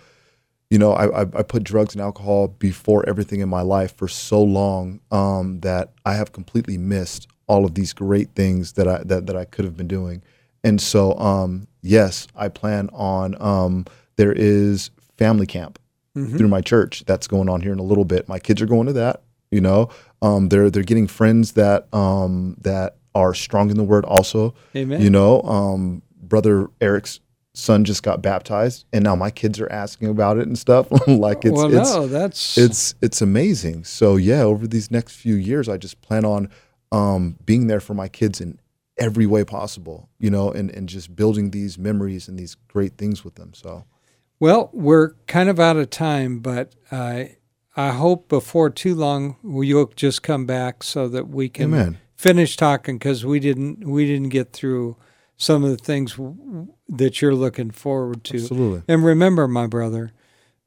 you 0.70 0.80
know, 0.80 0.94
I, 0.94 1.22
I 1.22 1.22
I 1.22 1.44
put 1.44 1.64
drugs 1.64 1.94
and 1.94 2.02
alcohol 2.02 2.48
before 2.48 3.08
everything 3.08 3.40
in 3.42 3.50
my 3.50 3.62
life 3.62 3.96
for 3.96 4.08
so 4.08 4.42
long 4.42 5.00
um, 5.12 5.60
that 5.62 5.92
I 6.06 6.14
have 6.16 6.32
completely 6.32 6.78
missed 6.78 7.28
all 7.48 7.66
of 7.66 7.76
these 7.76 7.94
great 7.94 8.30
things 8.36 8.74
that 8.74 8.88
I 8.88 9.04
that, 9.06 9.28
that 9.28 9.36
I 9.36 9.46
could 9.46 9.66
have 9.66 9.78
been 9.78 9.88
doing. 9.88 10.24
And 10.64 10.80
so, 10.80 11.14
um, 11.18 11.68
yes, 11.82 12.28
I 12.36 12.48
plan 12.50 12.90
on. 12.94 13.36
Um, 13.42 13.86
there 14.16 14.32
is 14.34 14.90
family 15.18 15.46
camp 15.48 15.78
Mhm. 16.16 16.38
through 16.38 16.50
my 16.50 16.62
church 16.62 17.04
that's 17.08 17.26
going 17.28 17.48
on 17.48 17.62
here 17.62 17.72
in 17.74 17.80
a 17.80 17.84
little 17.84 18.04
bit. 18.06 18.28
My 18.28 18.38
kids 18.40 18.62
are 18.62 18.66
going 18.66 18.88
to 18.88 18.94
that. 18.94 19.22
You 19.52 19.62
know, 19.62 19.90
um, 20.22 20.50
they're 20.50 20.70
they're 20.70 20.84
getting 20.84 21.08
friends 21.08 21.54
that 21.54 21.94
um, 21.94 22.56
that 22.62 22.98
are 23.14 23.34
strong 23.34 23.70
in 23.70 23.78
the 23.78 23.84
word. 23.84 24.06
Also, 24.06 24.54
amen 24.76 25.02
you 25.02 25.10
know, 25.10 25.42
um, 25.42 26.02
brother 26.22 26.70
Eric's 26.80 27.20
son 27.54 27.84
just 27.84 28.04
got 28.04 28.22
baptized, 28.22 28.86
and 28.94 29.04
now 29.04 29.16
my 29.16 29.30
kids 29.30 29.60
are 29.60 29.72
asking 29.72 30.08
about 30.08 30.38
it 30.38 30.48
and 30.48 30.58
stuff. 30.58 30.88
like 31.08 31.44
it's 31.44 31.56
well 31.56 31.74
it's 31.74 31.90
no 31.90 32.08
that's 32.08 32.58
it's 32.58 32.96
it's 33.02 33.22
amazing. 33.22 33.84
So 33.84 34.16
yeah, 34.16 34.42
over 34.42 34.68
these 34.68 34.92
next 34.92 35.16
few 35.16 35.36
years, 35.36 35.68
I 35.68 35.78
just 35.78 36.02
plan 36.02 36.26
on 36.26 36.50
um, 36.92 37.38
being 37.46 37.68
there 37.68 37.80
for 37.80 37.94
my 37.94 38.08
kids 38.08 38.42
in 38.42 38.60
every 38.98 39.26
way 39.26 39.44
possible. 39.44 40.10
You 40.20 40.30
know, 40.30 40.52
and 40.52 40.70
and 40.72 40.88
just 40.88 41.16
building 41.16 41.52
these 41.52 41.78
memories 41.78 42.28
and 42.28 42.38
these 42.38 42.56
great 42.56 42.98
things 42.98 43.24
with 43.26 43.36
them. 43.36 43.54
So 43.54 43.86
Well, 44.40 44.70
we're 44.74 45.16
kind 45.28 45.50
of 45.50 45.60
out 45.60 45.78
of 45.78 45.90
time, 45.90 46.40
but 46.40 46.74
uh, 46.90 47.26
I 47.76 47.92
hope 47.92 48.28
before 48.28 48.70
too 48.70 48.96
long 48.96 49.38
you'll 49.44 49.92
just 49.96 50.24
come 50.24 50.46
back 50.46 50.84
so 50.84 51.08
that 51.08 51.30
we 51.30 51.50
can 51.50 51.74
amen. 51.74 51.98
finish 52.16 52.58
talking 52.58 52.98
because 52.98 53.26
we 53.26 53.40
didn't 53.40 53.88
we 53.88 54.06
didn't 54.06 54.30
get 54.30 54.52
through 54.52 54.98
some 55.38 55.64
of 55.64 55.72
the 55.72 55.78
things 55.78 56.14
w- 56.14 56.68
that 56.90 57.22
you're 57.22 57.36
looking 57.36 57.72
forward 57.72 58.24
to. 58.26 58.38
Absolutely. 58.38 58.84
And 58.88 59.04
remember, 59.04 59.48
my 59.48 59.68
brother, 59.68 60.12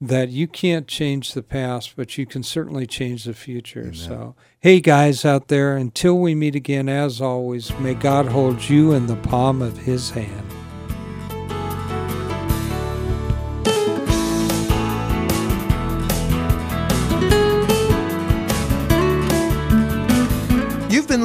that 0.00 0.30
you 0.30 0.48
can't 0.48 0.88
change 0.88 1.32
the 1.32 1.42
past, 1.42 1.94
but 1.96 2.18
you 2.18 2.26
can 2.26 2.42
certainly 2.42 2.86
change 2.86 3.24
the 3.24 3.34
future. 3.34 3.94
So, 3.94 4.34
hey, 4.58 4.80
guys 4.80 5.24
out 5.24 5.48
there, 5.48 5.76
until 5.76 6.18
we 6.18 6.34
meet 6.34 6.56
again, 6.56 6.88
as 6.88 7.20
always, 7.20 7.72
may 7.78 7.94
God 7.94 8.26
hold 8.26 8.68
you 8.68 8.92
in 8.92 9.06
the 9.06 9.16
palm 9.16 9.62
of 9.62 9.78
His 9.78 10.10
hand. 10.10 10.63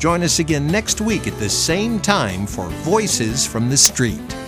Join 0.00 0.22
us 0.22 0.38
again 0.38 0.66
next 0.66 1.02
week 1.02 1.26
at 1.26 1.38
the 1.38 1.50
same 1.50 2.00
time 2.00 2.46
for 2.46 2.68
Voices 2.68 3.46
from 3.46 3.68
the 3.68 3.76
Street. 3.76 4.39